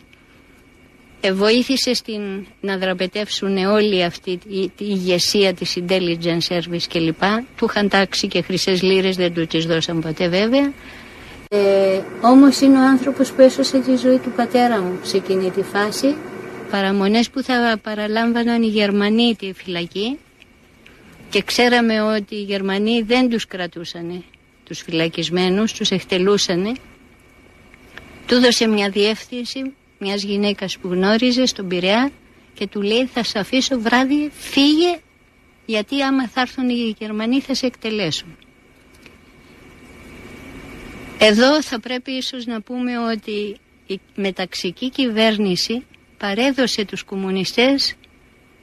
[1.22, 7.22] ε, βοήθησε στην, να δραπετεύσουν όλη αυτή τη, τη ηγεσία της intelligence service κλπ.
[7.58, 10.74] Του είχαν τάξει και χρυσές λίρες, δεν του τις δώσαν ποτέ βέβαια.
[11.50, 15.62] Ε, όμως είναι ο άνθρωπος που έσωσε τη ζωή του πατέρα μου σε εκείνη τη
[15.62, 16.16] φάση.
[16.72, 20.18] Παραμονές που θα παραλάμβαναν οι Γερμανοί τη φυλακή
[21.30, 24.24] και ξέραμε ότι οι Γερμανοί δεν τους κρατούσανε
[24.70, 26.72] τους φυλακισμένους, τους εκτελούσανε.
[28.28, 32.12] Του έδωσε μια διεύθυνση μιας γυναίκας που γνώριζες στον Πειραιά
[32.54, 35.00] και του λέει θα σε αφήσω βράδυ, φύγε
[35.66, 38.38] γιατί άμα θα έρθουν οι Γερμανοί θα σε εκτελέσουν.
[41.18, 43.58] Εδώ θα πρέπει ίσως να πούμε ότι
[43.88, 45.86] η μεταξική κυβέρνηση
[46.18, 47.96] παρέδωσε τους κομμουνιστές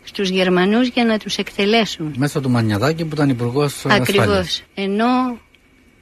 [0.02, 2.14] στους Γερμανούς για να τους εκτελέσουν.
[2.16, 4.08] Μέσω του Μανιαδάκη που ήταν υπουργός ασφάλειας.
[4.08, 4.62] Ακριβώς.
[4.74, 5.38] Ενώ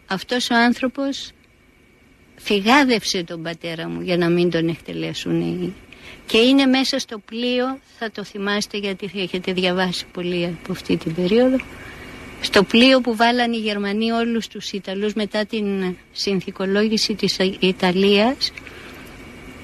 [0.07, 1.31] αυτός ο άνθρωπος
[2.37, 5.41] φυγάδευσε τον πατέρα μου για να μην τον εκτελέσουν.
[5.41, 5.75] οι-
[6.27, 10.97] Και είναι μέσα στο πλοίο, θα το θυμάστε γιατί θα έχετε διαβάσει πολύ από αυτή
[10.97, 11.57] την περίοδο,
[12.41, 18.53] στο πλοίο που βάλαν οι Γερμανοί όλους τους Ιταλούς μετά την συνθηκολόγηση της Α- Ιταλίας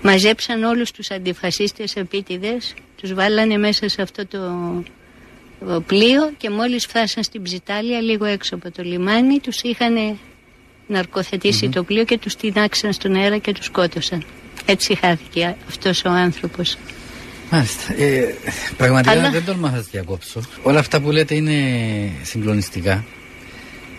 [0.03, 4.39] μαζέψαν όλους τους αντιφασίστες επίτηδες τους βάλανε μέσα σε αυτό το
[5.67, 10.19] το πλοίο και μόλις φτάσαν στην Ψιτάλια λίγο έξω από το λιμάνι τους είχαν
[10.91, 14.25] ναρκοθετήσει το πλοίο και τους τεινάξαν στον αέρα και τους σκότωσαν.
[14.65, 16.77] Έτσι χάθηκε αυτός ο άνθρωπος.
[17.51, 17.95] Μάλιστα.
[18.03, 18.35] Ε,
[18.77, 20.41] πραγματικά Αλλά- δεν τολμά να σας διακόψω.
[20.63, 21.55] Όλα αυτά που λέτε είναι
[22.23, 23.05] συγκλονιστικά.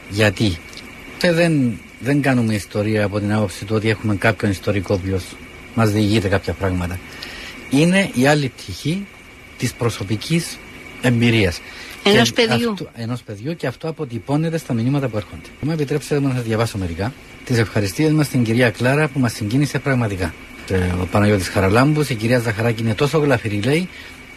[0.10, 0.58] Γιατί;
[1.18, 5.24] Και δεν, δεν κάνουμε ιστορία από την άποψη του ότι έχουμε κάποιον ιστορικό ποιος
[5.76, 7.00] μας διηγείται κάποια πράγματα.
[7.70, 9.06] Είναι η άλλη πτυχή
[9.58, 10.58] της προσωπικής
[11.02, 11.62] εμπειρίας.
[12.04, 12.72] Ενός Και παιδιού.
[12.72, 15.48] Αυτό, ενός παιδιού και αυτό αποτυπώνεται στα μηνύματα που έρχονται.
[15.62, 17.14] Μου επιτρέψτε μου να σας διαβάσω μερικά.
[17.46, 20.34] Τις ευχαριστίες μας στην κυρία Κλάρα που μας συγκίνησε πραγματικά.
[20.70, 23.90] Ε, Ο Παναγιώτης Χαραλάμπους, η κυρία Ζαχαράκη είναι τόσο γλαφυρή λέει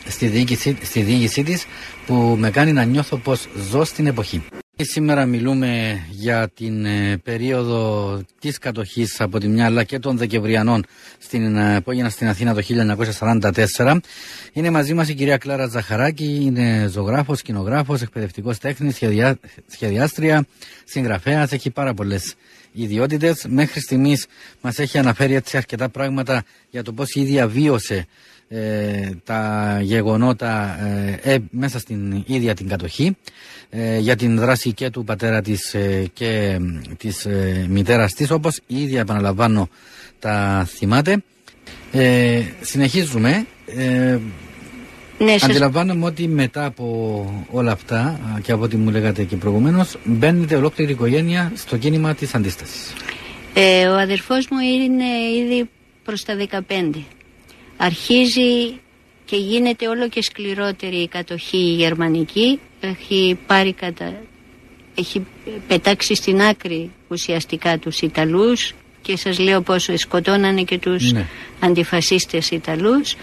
[0.09, 1.67] στη διοίκησή, στη διοίκησή της
[2.07, 4.43] που με κάνει να νιώθω πως ζω στην εποχή.
[4.77, 10.85] Σήμερα μιλούμε για την ε, περίοδο της κατοχής από τη μια αλλά και των Δεκεμβριανών
[11.19, 12.63] στην, ε, που έγιναν στην Αθήνα το
[13.77, 14.01] 1944.
[14.53, 20.47] Είναι μαζί μας η κυρία Κλάρα Ζαχαράκη, είναι ζωγράφος, σκηνογράφος, εκπαιδευτικός τέχνης, σχεδιά, σχεδιάστρια,
[20.85, 22.35] συγγραφέας, έχει πάρα πολλές
[22.73, 23.47] ιδιότητες.
[23.49, 24.27] Μέχρι στιγμής
[24.61, 28.07] μας έχει αναφέρει έτσι αρκετά πράγματα για το πώς η ίδια βίωσε
[28.55, 30.79] ε, τα γεγονότα
[31.23, 33.17] ε, ε, μέσα στην ίδια την κατοχή
[33.71, 36.59] ε, για την δράση και του πατέρα της ε, και ε,
[36.97, 39.69] της ε, μητέρας της όπως η ίδια επαναλαμβάνω
[40.19, 41.23] τα θυμάται.
[41.93, 43.47] Ε, συνεχίζουμε.
[43.67, 44.19] Ε,
[45.19, 49.37] Ναι, σας αντιλαμβάνομαι ότι μετά από όλα αυτά α, και από ό,τι μου λέγατε και
[49.37, 52.93] προηγουμένως μπαίνετε ολόκληρη οικογένεια στο κίνημα της αντίστασης.
[53.55, 55.05] Ε, ο αδερφός μου είναι
[55.45, 55.69] ήδη
[56.05, 57.05] προς τα 15.
[57.77, 58.81] Αρχίζει
[59.25, 62.61] και γίνεται όλο και σκληρότερη η κατοχή η γερμανική.
[62.81, 64.23] Έχει πάρει κατα...
[64.95, 65.27] έχει
[65.69, 71.27] πετάξει στην άκρη ουσιαστικά τους Ιταλούς και σας λέω πόσο σκοτώνανε και τους ναι.
[71.61, 73.15] αντιφασίστες Ιταλούς.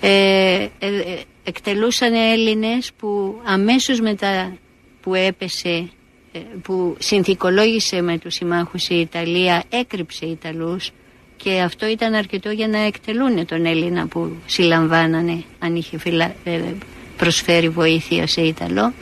[0.00, 4.56] Ε, ε, ε εκτελούσαν Έλληνες που αμέσως μετά
[5.00, 5.88] που έπεσε
[6.32, 10.90] ε, που συνθηκολόγησε με τους συμμάχους η Ιταλία έκρυψε Ιταλούς
[11.42, 15.98] και αυτό ήταν αρκετό για να εκτελούν τον Έλληνα που συλλαμβάνανε αν είχε
[16.44, 16.60] ε,
[17.16, 18.92] προσφέρει βοήθεια σε Ιταλό.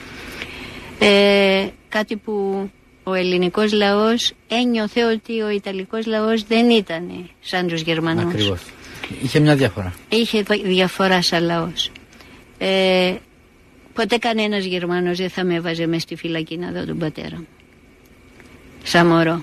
[0.99, 2.69] Ε, κάτι που
[3.03, 8.33] ο ελληνικός λαός ένιωθε ότι ο Ιταλικός λαός δεν ήταν σαν τους Γερμανούς.
[8.33, 8.61] Ακριβώς.
[9.23, 9.93] Είχε μια διαφορά.
[10.09, 11.91] Είχε διαφορά σαν λαός.
[12.57, 13.15] Ε,
[13.93, 17.47] ποτέ κανένας Γερμανός δεν θα με έβαζε μέσα στη φυλακή να δω τον πατέρα μου.
[18.83, 19.41] Σαν μωρό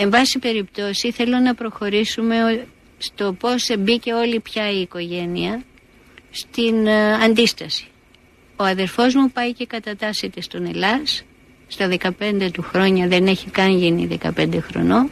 [0.00, 2.66] Εν πάση περιπτώσει θέλω να προχωρήσουμε
[2.98, 5.62] στο πώς μπήκε όλη πια η οικογένεια
[6.30, 7.86] στην ε, αντίσταση.
[8.56, 11.24] Ο αδερφός μου πάει και κατατάσσεται στον Ελλάς,
[11.66, 11.88] στα
[12.20, 15.10] 15 του χρόνια δεν έχει καν γίνει 15 χρονών.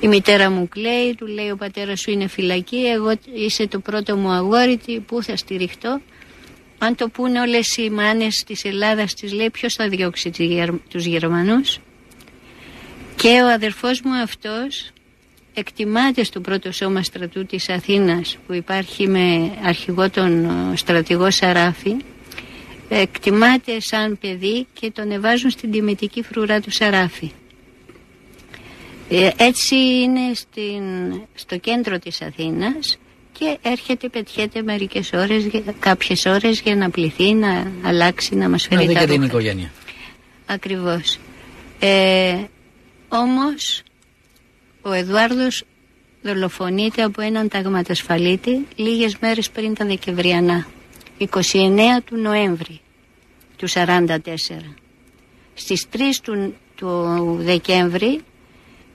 [0.00, 4.16] Η μητέρα μου κλαίει, του λέει ο πατέρας σου είναι φυλακή, εγώ είσαι το πρώτο
[4.16, 6.00] μου αγόρι, πού θα στηριχτώ;
[6.78, 10.30] Αν το πούνε όλες οι μάνες της Ελλάδας, τις λέει ποιος θα διώξει
[10.88, 11.78] τους Γερμανούς;
[13.18, 14.90] Και ο αδερφός μου αυτός
[15.54, 21.96] εκτιμάται στο πρώτο σώμα στρατού της Αθήνας που υπάρχει με αρχηγό τον στρατηγό Σαράφη
[22.88, 27.30] εκτιμάται σαν παιδί και τον εβάζουν στην τιμητική φρουρά του Σαράφη.
[29.08, 30.82] Ε, έτσι είναι στην,
[31.34, 32.98] στο κέντρο της Αθήνας
[33.38, 35.46] και έρχεται, πετιέται μερικές ώρες,
[35.78, 39.70] κάποιες ώρες για να πληθεί, να αλλάξει, να μας φέρει τα την οικογένεια.
[40.46, 41.18] Ακριβώς.
[41.78, 42.34] Ε,
[43.08, 43.82] όμως
[44.82, 45.64] ο Εδουάρδος
[46.22, 50.66] δολοφονείται από έναν ταγματασφαλίτη λίγες μέρες πριν τα Δεκεμβριανά,
[51.18, 51.28] 29
[52.04, 52.80] του Νοέμβρη
[53.56, 54.08] του 44.
[55.54, 58.20] Στις 3 του, του Δεκέμβρη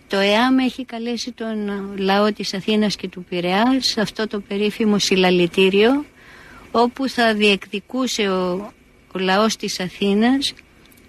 [0.07, 1.57] το ΕΑΜ έχει καλέσει τον
[1.97, 6.05] λαό της Αθήνας και του Πειραιά σε αυτό το περίφημο συλλαλητήριο
[6.71, 8.71] όπου θα διεκδικούσε ο,
[9.15, 10.53] ο λαός της Αθήνας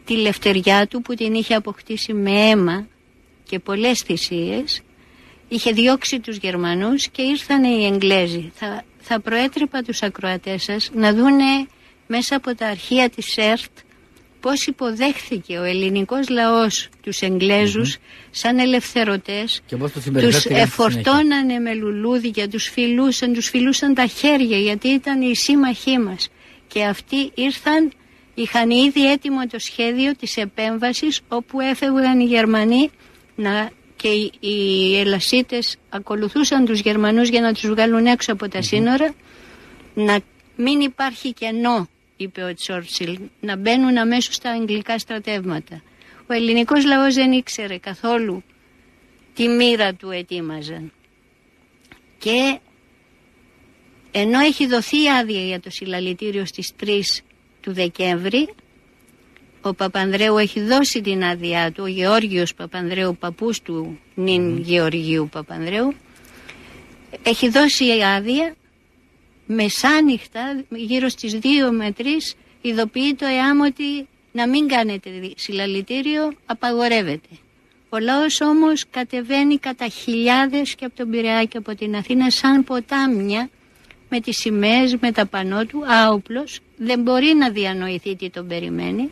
[0.05, 2.87] τη λευτεριά του που την είχε αποκτήσει με αίμα
[3.45, 4.83] και πολλές θυσίες
[5.49, 8.53] είχε διώξει τους Γερμανούς και ήρθαν οι Εγγλέζοι.
[8.55, 11.67] Θα, θα προέτρεπα τους ακροατές σας να δούνε
[12.07, 13.71] μέσα από τα αρχεία της ΕΡΤ
[14.45, 17.97] πώς υποδέχθηκε ο ελληνικός λαός τους εγγλεζους
[18.31, 24.89] σαν ελευθερωτές και πώς τους εφορτώνανε με λουλούδια, τους φιλούσαν, τους φιλούσαν τα χέρια γιατί
[24.89, 26.29] ήταν οι σύμμαχοί μας.
[26.67, 27.93] Και αυτοί ήρθαν,
[28.35, 32.91] είχαν ήδη έτοιμο το σχέδιο της επέμβασης όπου έφευγαν οι Γερμανοί
[33.35, 38.63] να, και οι, οι Ελασίτες ακολουθούσαν τους Γερμανούς για να τους βγάλουν έξω από τα
[38.63, 39.15] σύνορα.
[39.95, 40.21] Να
[40.57, 45.83] μην υπάρχει κενό είπε ο Τσόρτσιλ να μπαίνουν αμέσως στα αγγλικά στρατεύματα.
[46.27, 48.43] Ο ελληνικός λαός δεν ήξερε καθόλου
[49.35, 50.93] τη μοίρα του ετοίμαζαν.
[52.19, 52.59] Και
[54.11, 57.01] ενώ έχει δοθεί άδεια για το συλλαλητήριο στις 3
[57.61, 58.55] του Δεκέμβρη
[59.69, 65.95] ο Παπανδρέου έχει δώσει την άδειά του, ο Γεώργιος Παπανδρέου, παππούς του νυν Γεωργίου Παπανδρέου,
[67.23, 67.85] έχει δώσει
[68.17, 68.55] άδεια
[69.47, 72.03] μεσάνυχτα, γύρω στις 2 με 3,
[72.61, 77.29] ειδοποιεί το ΕΑΜ ότι να μην κάνετε συλλαλητήριο, απαγορεύεται.
[77.89, 82.65] Ο λαός όμως κατεβαίνει κατά χιλιάδες και από τον Πειραιά και από την Αθήνα σαν
[82.65, 83.51] ποτάμια
[84.09, 89.11] με τις σημαίες, με τα πανό του, άοπλος, δεν μπορεί να διανοηθεί τι τον περιμένει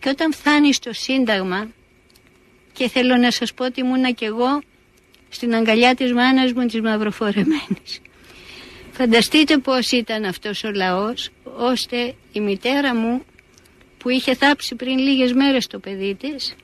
[0.00, 1.68] και όταν φτάνει στο Σύνταγμα
[2.72, 4.60] και θέλω να σας πω ότι ήμουνα κι εγώ
[5.28, 8.00] στην αγκαλιά της μάνας μου της μαυροφορεμένης.
[8.92, 13.24] Φανταστείτε πώς ήταν αυτός ο λαός ώστε η μητέρα μου
[13.98, 16.56] που είχε θάψει πριν λίγες μέρες το παιδί της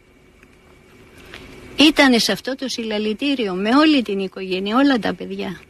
[1.77, 5.61] ήταν σε αυτό το συλλαλητήριο με όλη την οικογένεια, όλα τα παιδιά.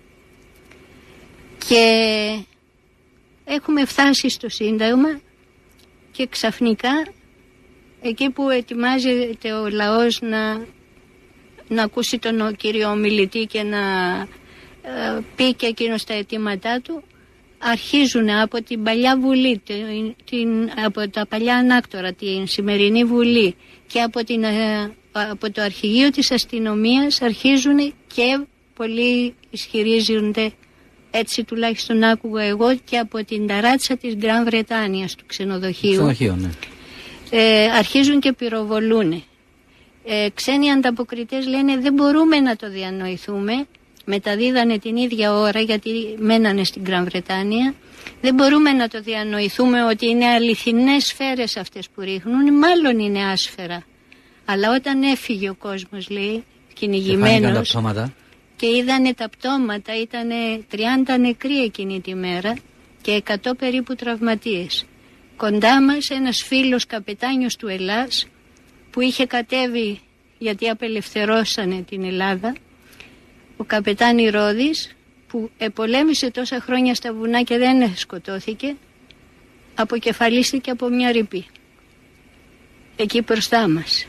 [1.68, 1.84] Και
[3.44, 5.20] έχουμε φτάσει στο Σύνταγμα
[6.12, 7.06] και ξαφνικά
[8.08, 10.66] εκεί που ετοιμάζεται ο λαός να,
[11.68, 13.78] να ακούσει τον κύριο ομιλητή και να
[14.82, 17.02] ε, πει και εκείνος τα αιτήματά του
[17.58, 19.62] αρχίζουν από την παλιά βουλή,
[20.24, 23.54] την, από τα παλιά ανάκτορα, την σημερινή βουλή
[23.86, 28.40] και από, την, ε, από το αρχηγείο της αστυνομίας αρχίζουν και
[28.74, 30.52] πολλοί ισχυρίζονται
[31.10, 35.92] έτσι τουλάχιστον άκουγα εγώ και από την ταράτσα της Γκραν Βρετάνιας του ξενοδοχείου.
[35.92, 36.50] Ξενοδοχείο, ναι
[37.30, 39.24] ε, αρχίζουν και πυροβολούν.
[40.04, 43.66] Ε, ξένοι ανταποκριτές λένε δεν μπορούμε να το διανοηθούμε
[44.06, 47.74] μεταδίδανε την ίδια ώρα γιατί μένανε στην Γκραν Βρετάνια
[48.20, 53.84] δεν μπορούμε να το διανοηθούμε ότι είναι αληθινές σφαίρες αυτές που ρίχνουν μάλλον είναι άσφαιρα.
[54.44, 57.78] Αλλά όταν έφυγε ο κόσμος λέει κυνηγημένος
[58.56, 60.28] και είδανε τα πτώματα ήταν
[60.72, 62.56] 30 νεκροί εκείνη τη μέρα
[63.02, 64.84] και 100 περίπου τραυματίες
[65.36, 68.26] κοντά μας ένας φίλος καπετάνιος του Ελλάς
[68.90, 70.00] που είχε κατέβει
[70.38, 72.54] γιατί απελευθερώσανε την Ελλάδα
[73.56, 74.96] ο καπετάνι Ρόδης
[75.26, 78.76] που επολέμησε τόσα χρόνια στα βουνά και δεν σκοτώθηκε
[79.74, 81.46] αποκεφαλίστηκε από μια ρηπή.
[82.96, 84.06] Εκεί μπροστά μας.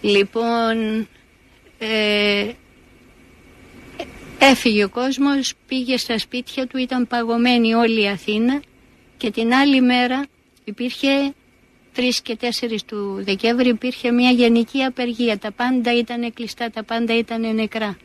[0.00, 1.08] Λοιπόν
[1.78, 2.50] ε,
[4.38, 8.60] έφυγε ο κόσμος πήγε στα σπίτια του ήταν παγωμένη όλη η Αθήνα
[9.20, 10.26] και την άλλη μέρα
[10.64, 11.34] υπήρχε
[11.96, 12.46] 3 και 4
[12.86, 15.38] του Δεκέμβρη υπήρχε μια γενική απεργία.
[15.38, 17.96] Τα πάντα ήταν κλειστά, τα πάντα ήταν νεκρά.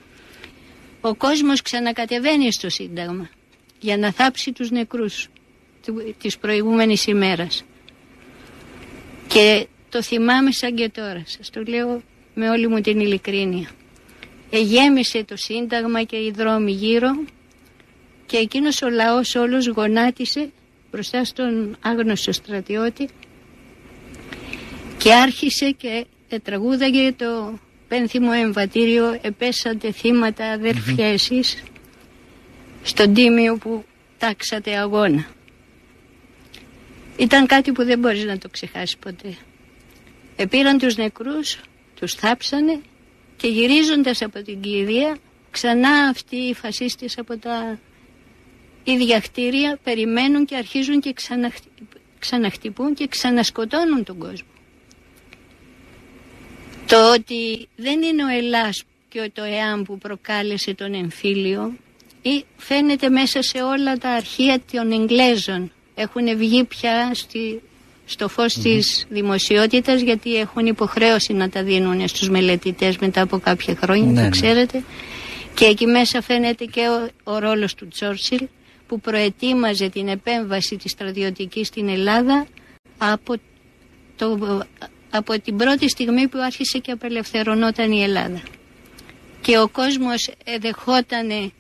[1.02, 3.30] Ο κόσμος ξανακατεβαίνει στο Σύνταγμα
[3.80, 5.28] για να θάψει τους νεκρούς
[6.18, 7.64] της προηγούμενης ημέρας.
[9.28, 12.02] Και το θυμάμαι σαν και τώρα, σας το λέω
[12.34, 13.70] με όλη μου την ειλικρίνεια.
[14.50, 17.10] Εγέμισε το Σύνταγμα και οι δρόμοι γύρω
[18.26, 20.52] και εκείνος ο λαός όλος γονάτισε
[20.96, 23.10] μπροστά στον άγνωστο στρατιώτη
[24.98, 26.06] και άρχισε και
[26.44, 31.64] τραγούδαγε το πένθυμο εμβατήριο «Επέσατε θύματα αδέρφια εσείς»
[32.84, 33.86] στον τίμιο που
[34.18, 35.28] τάξατε αγώνα.
[37.18, 39.38] Ήταν κάτι που δεν μπορείς να το ξεχάσεις ποτέ.
[40.36, 41.60] Επήραν τους νεκρούς,
[41.96, 42.80] τους θάψανε
[43.38, 45.18] και γυρίζοντας από την κηδεία
[45.52, 47.80] ξανά αυτοί οι φασίστες από τα
[48.86, 51.14] ίδια κτίρια περιμένουν και αρχίζουν και
[52.20, 54.48] ξαναχτυπούν και ξανασκοτώνουν τον κόσμο.
[56.88, 61.74] Το ότι δεν είναι ο Ελλάς και το ΕΑΜ που προκάλεσε τον εμφύλιο
[62.22, 65.72] ή φαίνεται μέσα σε όλα τα αρχεία των Εγγλέζων.
[65.96, 67.62] Έχουν βγει πια στη,
[68.06, 73.40] στο φως mm της δημοσιότητας γιατί έχουν υποχρέωση να τα δίνουν στους μελετητές μετά από
[73.40, 74.30] κάποια χρόνια, ναι, ναι.
[74.30, 74.84] ξέρετε.
[75.54, 78.48] Και εκεί μέσα φαίνεται και ο, ο ρόλος του Τσόρσιλ
[78.88, 82.48] που προετοίμαζε την επέμβαση της στρατιωτικής στην Ελλάδα
[82.98, 83.36] από
[84.16, 84.38] το
[85.10, 88.42] από την πρώτη στιγμή που άρχισε και απελευθερωνόταν η Ελλάδα.
[89.42, 91.54] Και ο κόσμος δεχόταν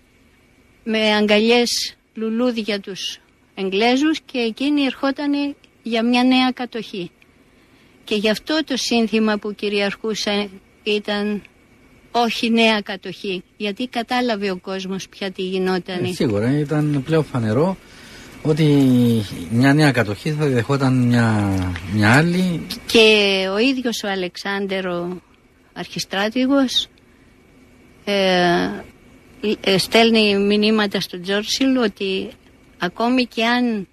[0.83, 3.19] με αγκαλιές λουλούδια τους
[3.55, 7.11] Εγγλέζους και εκείνοι ερχόταν για μια νέα κατοχή.
[8.03, 10.49] Και γι' αυτό το σύνθημα που κυριαρχούσε
[10.83, 11.43] ήταν
[12.17, 16.03] όχι νέα κατοχή, γιατί κατάλαβε ο κόσμος πια τι γινόταν.
[16.03, 17.77] Ε, σίγουρα ήταν πλέον φανερό
[18.41, 18.65] ότι
[19.51, 21.53] μια νέα κατοχή θα δεχόταν μια,
[21.93, 22.61] μια άλλη.
[22.85, 25.21] Και ο ίδιος ο Αλεξάνδερο
[25.73, 26.87] αρχιστράτηγος
[28.05, 28.69] ε,
[29.61, 32.29] ε, στέλνει μηνύματα στον Τζόρσιλ ότι
[32.77, 33.87] ακόμη και αν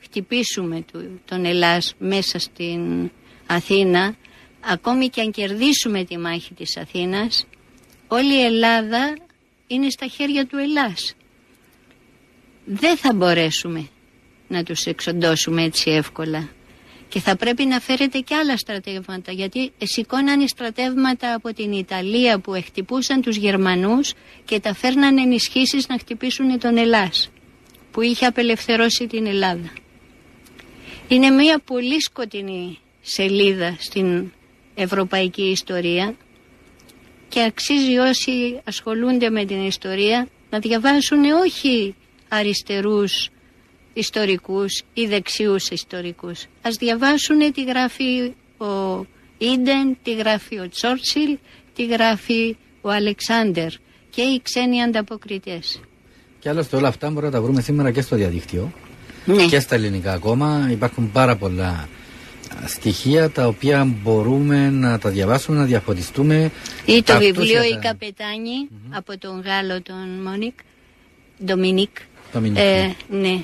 [0.00, 0.84] χτυπήσουμε
[1.24, 3.10] τον Ελλάς μέσα στην
[3.46, 4.14] Αθήνα,
[4.68, 7.46] ακόμη και αν κερδίσουμε τη μάχη της Αθήνας,
[8.08, 9.16] όλη η Ελλάδα
[9.66, 11.14] είναι στα χέρια του Ελλάς
[12.70, 13.88] δεν θα μπορέσουμε
[14.48, 16.48] να τους εξοντώσουμε έτσι εύκολα.
[17.08, 22.54] Και θα πρέπει να φέρετε και άλλα στρατεύματα, γιατί σηκώνανε στρατεύματα από την Ιταλία που
[22.54, 24.12] εκτυπούσαν τους Γερμανούς
[24.44, 27.30] και τα φέρνανε ενισχύσεις να χτυπήσουν τον Ελλάς,
[27.90, 29.72] που είχε απελευθερώσει την Ελλάδα.
[31.08, 34.32] Είναι μια πολύ σκοτεινή σελίδα στην
[34.78, 36.14] ευρωπαϊκή ιστορία
[37.28, 41.94] και αξίζει όσοι ασχολούνται με την ιστορία να διαβάσουν όχι
[42.28, 43.28] αριστερούς
[43.92, 46.44] ιστορικούς ή δεξιούς ιστορικούς.
[46.62, 49.04] Ας διαβάσουν τι γράφει ο
[49.38, 51.38] Ίντεν, τι γράφει ο Τσόρτσιλ,
[51.74, 53.70] τι γράφει ο Αλεξάνδερ
[54.10, 55.80] και οι ξένοι ανταποκριτές.
[56.38, 58.72] Και άλλωστε όλα αυτά μπορούμε να τα βρούμε σήμερα και στο διαδίκτυο
[59.24, 59.46] ναι.
[59.46, 60.68] και στα ελληνικά ακόμα.
[60.70, 61.88] Υπάρχουν πάρα πολλά
[62.66, 66.50] στοιχεία τα οποία μπορούμε να τα διαβάσουμε, να διαφωτιστούμε.
[66.84, 70.58] Ή το βιβλίο «Η καπετανη από τον Γάλλο τον Μόνικ,
[71.44, 71.96] Ντομινίκ,
[72.34, 72.94] ε, ναι.
[73.08, 73.42] ναι.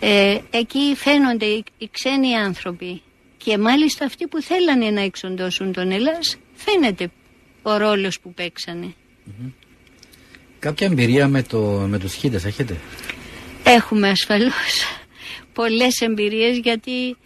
[0.00, 3.02] Ε, εκεί φαίνονται οι, ξένοι άνθρωποι
[3.36, 7.10] και μάλιστα αυτοί που θέλανε να εξοντώσουν τον Ελλάς φαίνεται
[7.62, 8.94] ο ρόλος που παιξανε
[10.58, 12.76] Κάποια εμπειρία με, το, με τους χίτες έχετε;
[13.64, 14.84] Έχουμε ασφαλώς
[15.52, 17.16] πολλές εμπειρίες γιατί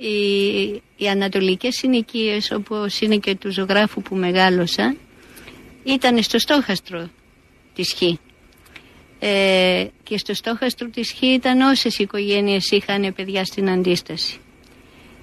[0.00, 4.96] οι, οι ανατολικές συνοικίες όπως είναι και του ζωγράφου που μεγάλωσα
[5.84, 7.10] ήταν στο στόχαστρο
[7.74, 8.02] της Χ.
[9.18, 14.38] Ε, και στο στόχαστρο της Χ ήταν όσες οικογένειες είχαν παιδιά στην αντίσταση.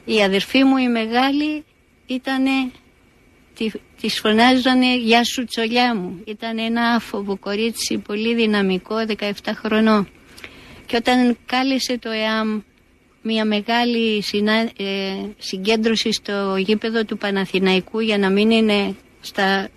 [0.06, 1.64] Η αδερφή μου η μεγάλη
[2.06, 2.72] ήταν
[3.56, 3.72] τη,
[4.02, 6.22] της φωνάζανε «Γεια σου τσολιά μου».
[6.26, 10.10] Ήταν ένα άφοβο κορίτσι, πολύ δυναμικό, 17 χρονών.
[10.86, 12.62] Και όταν κάλεσε το ΕΑΜ
[13.28, 14.24] μια μεγάλη
[14.78, 14.84] ε,
[15.38, 19.70] συγκέντρωση στο γήπεδο του Παναθηναϊκού για να μην είναι στα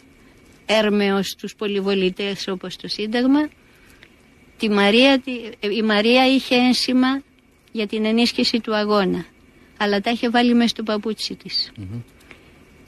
[0.66, 3.48] έρμεως τους πολυβολητές όπως το Σύνταγμα,
[4.58, 5.22] τη Μαρία,
[5.60, 7.22] η Μαρία είχε ένσημα
[7.72, 9.24] για την ενίσχυση του αγώνα,
[9.76, 11.72] αλλά τα είχε βάλει μέσα στο παπούτσι της.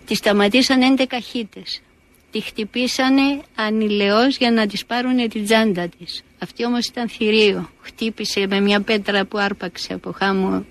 [0.07, 1.81] Τη σταματήσαν 11 χίτες.
[2.31, 6.23] Τη χτυπήσανε ανηλαιώς για να της πάρουν την τσάντα της.
[6.43, 7.71] Αυτή όμως ήταν θηρίο.
[7.81, 10.65] Χτύπησε με μια πέτρα που άρπαξε από χάμω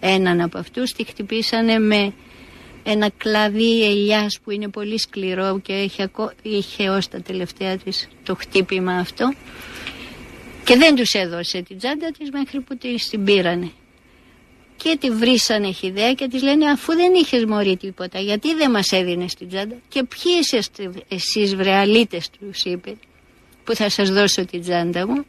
[0.00, 0.92] έναν από αυτούς.
[0.92, 2.12] Τη χτυπήσανε με
[2.82, 6.10] ένα κλαδί ελιάς που είναι πολύ σκληρό και είχε,
[6.42, 9.34] είχε ως τα τελευταία της το χτύπημα αυτό.
[10.64, 13.70] Και δεν τους έδωσε την τσάντα της μέχρι που την πήρανε
[14.76, 18.92] και τη βρήσανε χιδέα και της λένε αφού δεν είχες μωρή τίποτα γιατί δεν μας
[18.92, 22.96] έδινες την τσάντα; Και ποιοι είσαστε εσείς βρεαλίτες τους είπε
[23.64, 25.24] που θα σας δώσω την τσάντα μου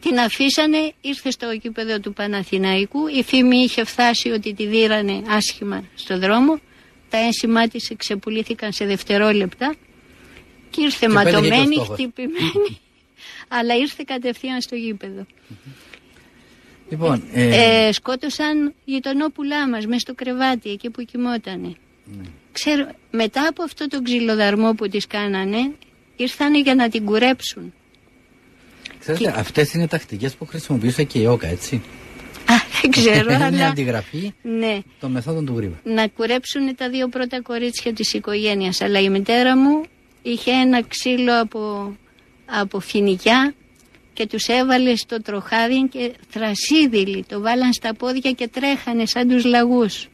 [0.00, 5.84] την αφήσανε, ήρθε στο κήπεδο του Παναθηναϊκού η φήμη είχε φτάσει ότι τη δίρανε άσχημα
[5.94, 6.60] στο δρόμο
[7.10, 9.74] τα ένσημά της εξεπουλήθηκαν σε δευτερόλεπτα
[10.70, 12.80] και ήρθε και ματωμένη, χτυπημένη
[13.58, 15.26] αλλά ήρθε κατευθείαν στο γήπεδο.
[16.88, 17.86] Λοιπόν, ε...
[17.86, 21.76] Ε, σκότωσαν γειτονόπουλά μας μέσα στο κρεβάτι εκεί που κοιμότανε.
[22.04, 22.24] Ναι.
[22.52, 25.72] Ξέρω, μετά από αυτό το ξυλοδαρμό που τις κάνανε,
[26.16, 27.72] ήρθανε για να την κουρέψουν.
[28.98, 29.32] Ξέρετε, και...
[29.36, 31.82] αυτές είναι τακτικές που χρησιμοποιούσε και η ΟΚΑ, έτσι.
[32.46, 33.50] Α, δεν ξέρω, είναι αλλά...
[33.50, 34.78] μια αντιγραφή ναι.
[35.00, 35.80] των μεθόδων του Γρήβα.
[35.84, 38.80] Να κουρέψουν τα δύο πρώτα κορίτσια της οικογένειας.
[38.80, 39.82] Αλλά η μητέρα μου
[40.22, 41.96] είχε ένα ξύλο από,
[42.46, 43.54] από φοινικιά
[44.12, 49.44] και τους έβαλε στο τροχάδι και θρασίδηλοι το βάλαν στα πόδια και τρέχανε σαν τους
[49.44, 50.08] λαγούς.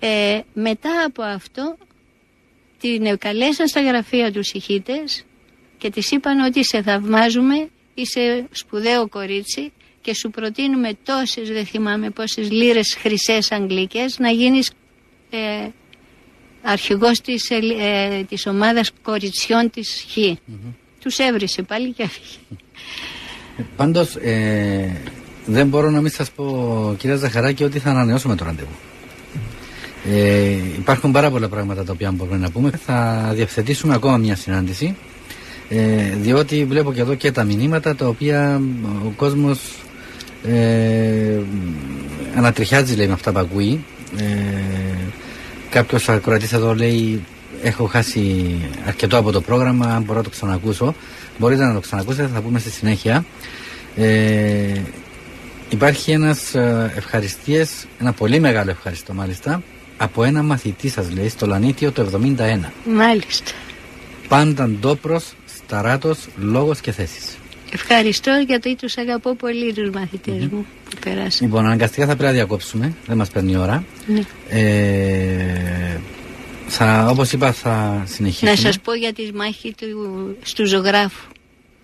[0.00, 1.76] Ε, μετά από αυτό
[2.84, 4.82] την καλέσαν στα γραφεία τους οι
[5.78, 12.10] και της είπαν ότι σε θαυμάζουμε, είσαι σπουδαίο κορίτσι και σου προτείνουμε τόσες, δεν θυμάμαι
[12.10, 14.70] πόσες λίρες χρυσές αγγλικές να γίνεις
[15.30, 15.68] ε,
[16.62, 20.16] αρχηγός της, ε, της ομάδας κοριτσιών της Χ.
[21.00, 22.36] Τους έβρισε πάλι και έφυγε.
[23.76, 25.00] Πάντως ε,
[25.46, 28.93] δεν μπορώ να μην σας πω κυρία Ζαχαράκη ότι θα ανανεώσουμε το ραντεβού.
[30.12, 32.70] Ε, υπάρχουν πάρα πολλά πράγματα τα οποία μπορούμε να πούμε.
[32.84, 34.96] Θα διευθετήσουμε ακόμα μια συνάντηση
[35.68, 38.60] ε, διότι βλέπω και εδώ και τα μηνύματα τα οποία
[39.06, 39.60] ο κόσμος
[40.44, 41.38] ε,
[42.36, 43.84] ανατριχιάζει λέει με αυτά που ακούει.
[44.16, 44.24] Ε,
[45.70, 47.24] κάποιος ακροατής εδώ λέει
[47.62, 50.94] έχω χάσει αρκετό από το πρόγραμμα, αν μπορώ να το ξανακούσω.
[51.38, 53.24] Μπορείτε να το ξανακούσετε, θα πούμε στη συνέχεια.
[53.96, 54.80] Ε,
[55.68, 59.62] υπάρχει ένας ε, ευχαριστίες, ένα πολύ μεγάλο ευχαριστώ μάλιστα,
[59.96, 62.72] από ένα μαθητή σας λέει, στο Λανίτιο το 71.
[62.84, 63.52] Μάλιστα.
[64.28, 67.36] Πάντα ντόπρος, σταράτος, λόγος και θέσεις.
[67.72, 70.48] Ευχαριστώ γιατί τους αγαπώ πολύ τους μαθητε mm-hmm.
[70.50, 71.46] μου που περάσαν.
[71.46, 72.94] Λοιπόν, αναγκαστικά θα πρέπει να διακόψουμε.
[73.06, 73.84] Δεν μας παίρνει η ώρα.
[74.06, 74.20] Ναι.
[74.48, 76.00] Ε,
[76.66, 78.50] θα, όπως είπα θα συνεχίσουμε.
[78.50, 81.28] Να σας πω για τη μάχη του, στου ζωγράφου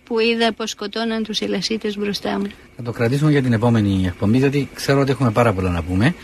[0.04, 2.46] που είδα πως σκοτώναν τους ελασίτες μπροστά μου.
[2.76, 6.14] Θα το κρατήσουμε για την επόμενη εκπομπή, γιατί ξέρω ότι έχουμε πάρα πολλά να πούμε.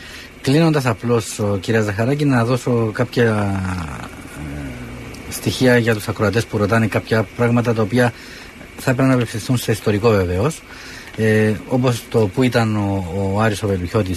[0.46, 3.60] Κλείνοντας απλώς, κυρία Ζαχαράκη, να δώσω κάποια
[4.38, 8.12] ε, στοιχεία για τους ακροατές που ρωτάνε κάποια πράγματα τα οποία
[8.78, 10.62] θα έπρεπε να απευθυνθούν σε ιστορικό βεβαίως.
[11.16, 13.68] Ε, Όπως το που ήταν ο, ο Άρης ο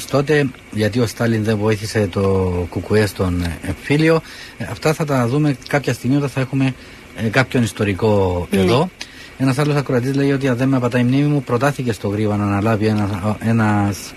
[0.09, 2.21] τότε, γιατί ο Στάλιν δεν βοήθησε το
[2.69, 4.21] Κουκουέ στον εμφύλιο.
[4.57, 6.73] Ε, αυτά θα τα δούμε κάποια στιγμή όταν θα έχουμε
[7.15, 8.59] ε, κάποιον ιστορικό ναι.
[8.59, 8.89] εδώ.
[9.37, 12.35] Ένας άλλος ακροατής λέει ότι αν δεν με απατάει η μνήμη μου, προτάθηκε στο Γρήβα
[12.35, 14.13] να αναλάβει ένα ένας,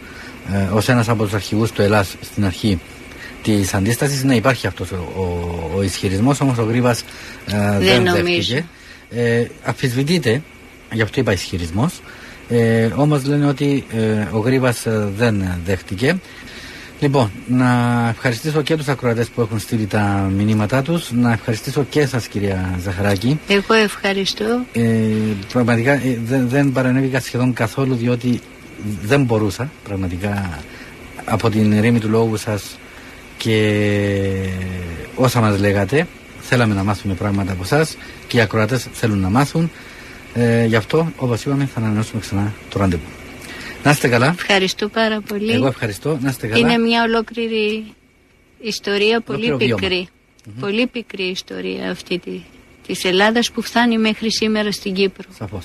[0.53, 2.80] ε, ως ένας από τους αρχηγούς του Ελλάς στην αρχή
[3.43, 4.24] της αντίστασης.
[4.24, 5.22] Ναι, υπάρχει αυτός ο, ο,
[5.76, 8.64] ο ισχυρισμός, όμως ο Γρήβα ε, δεν, δεν δέχτηκε.
[9.11, 10.43] Ε, αφισβητείται,
[10.93, 12.01] γι' αυτό είπα ισχυρισμός.
[12.49, 16.16] Ε, όμως λένε ότι ε, ο Γρήβας ε, δεν δέχτηκε.
[17.01, 22.01] Λοιπόν, να ευχαριστήσω και τους ακροατές που έχουν στείλει τα μηνύματά τους, να ευχαριστήσω και
[22.01, 23.40] εσάς κυρία Ζαχαράκη.
[23.49, 24.64] Εγώ ευχαριστώ.
[24.72, 24.80] Ε,
[25.53, 28.40] πραγματικά ε, δεν, δεν παρανέβηκα σχεδόν καθόλου διότι
[29.03, 30.61] δεν μπορούσα πραγματικά
[31.24, 32.78] από την ρήμη του λόγου σας
[33.37, 34.49] και
[35.14, 36.07] όσα μας λέγατε
[36.41, 37.87] θέλαμε να μάθουμε πράγματα από εσά
[38.26, 39.70] και οι ακροατές θέλουν να μάθουν
[40.35, 43.03] ε, γι' αυτό, όπως είπαμε, θα ανανεώσουμε ξανά το ραντεβού.
[43.83, 44.26] Να είστε καλά.
[44.39, 45.53] Ευχαριστώ πάρα πολύ.
[45.53, 46.18] Εγώ ευχαριστώ.
[46.20, 46.61] Να είστε καλά.
[46.61, 47.85] Είναι μια ολόκληρη
[48.61, 50.09] ιστορία, πολύ πικρή.
[50.61, 52.41] Πολύ πικρή ιστορία αυτή τη,
[52.87, 55.28] της Ελλάδας που φτάνει μέχρι σήμερα στην Κύπρο.
[55.39, 55.64] Σαφώς.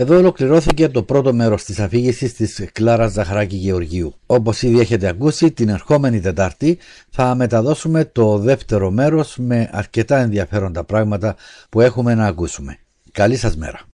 [0.00, 4.14] Εδώ ολοκληρώθηκε το πρώτο μέρος της αφήγησης της Κλάρας Ζαχαράκη Γεωργίου.
[4.26, 6.78] Όπως ήδη έχετε ακούσει, την ερχόμενη Τετάρτη
[7.10, 11.36] θα μεταδώσουμε το δεύτερο μέρος με αρκετά ενδιαφέροντα πράγματα
[11.68, 12.78] που έχουμε να ακούσουμε.
[13.12, 13.80] Καλή σας μέρα.